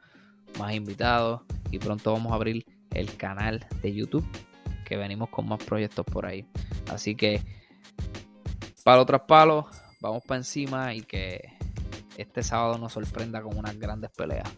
más 0.58 0.74
invitados 0.74 1.40
y 1.70 1.78
pronto 1.78 2.12
vamos 2.12 2.32
a 2.32 2.34
abrir 2.34 2.66
el 2.90 3.16
canal 3.16 3.66
de 3.80 3.94
YouTube 3.94 4.26
que 4.84 4.98
venimos 4.98 5.30
con 5.30 5.48
más 5.48 5.64
proyectos 5.64 6.04
por 6.04 6.26
ahí. 6.26 6.46
Así 6.90 7.14
que 7.14 7.40
palo 8.84 9.06
tras 9.06 9.22
palo, 9.22 9.66
vamos 10.02 10.22
para 10.22 10.36
encima 10.36 10.92
y 10.92 11.00
que 11.00 11.56
este 12.18 12.42
sábado 12.42 12.76
nos 12.76 12.92
sorprenda 12.92 13.40
con 13.40 13.56
unas 13.56 13.78
grandes 13.78 14.10
peleas. 14.10 14.52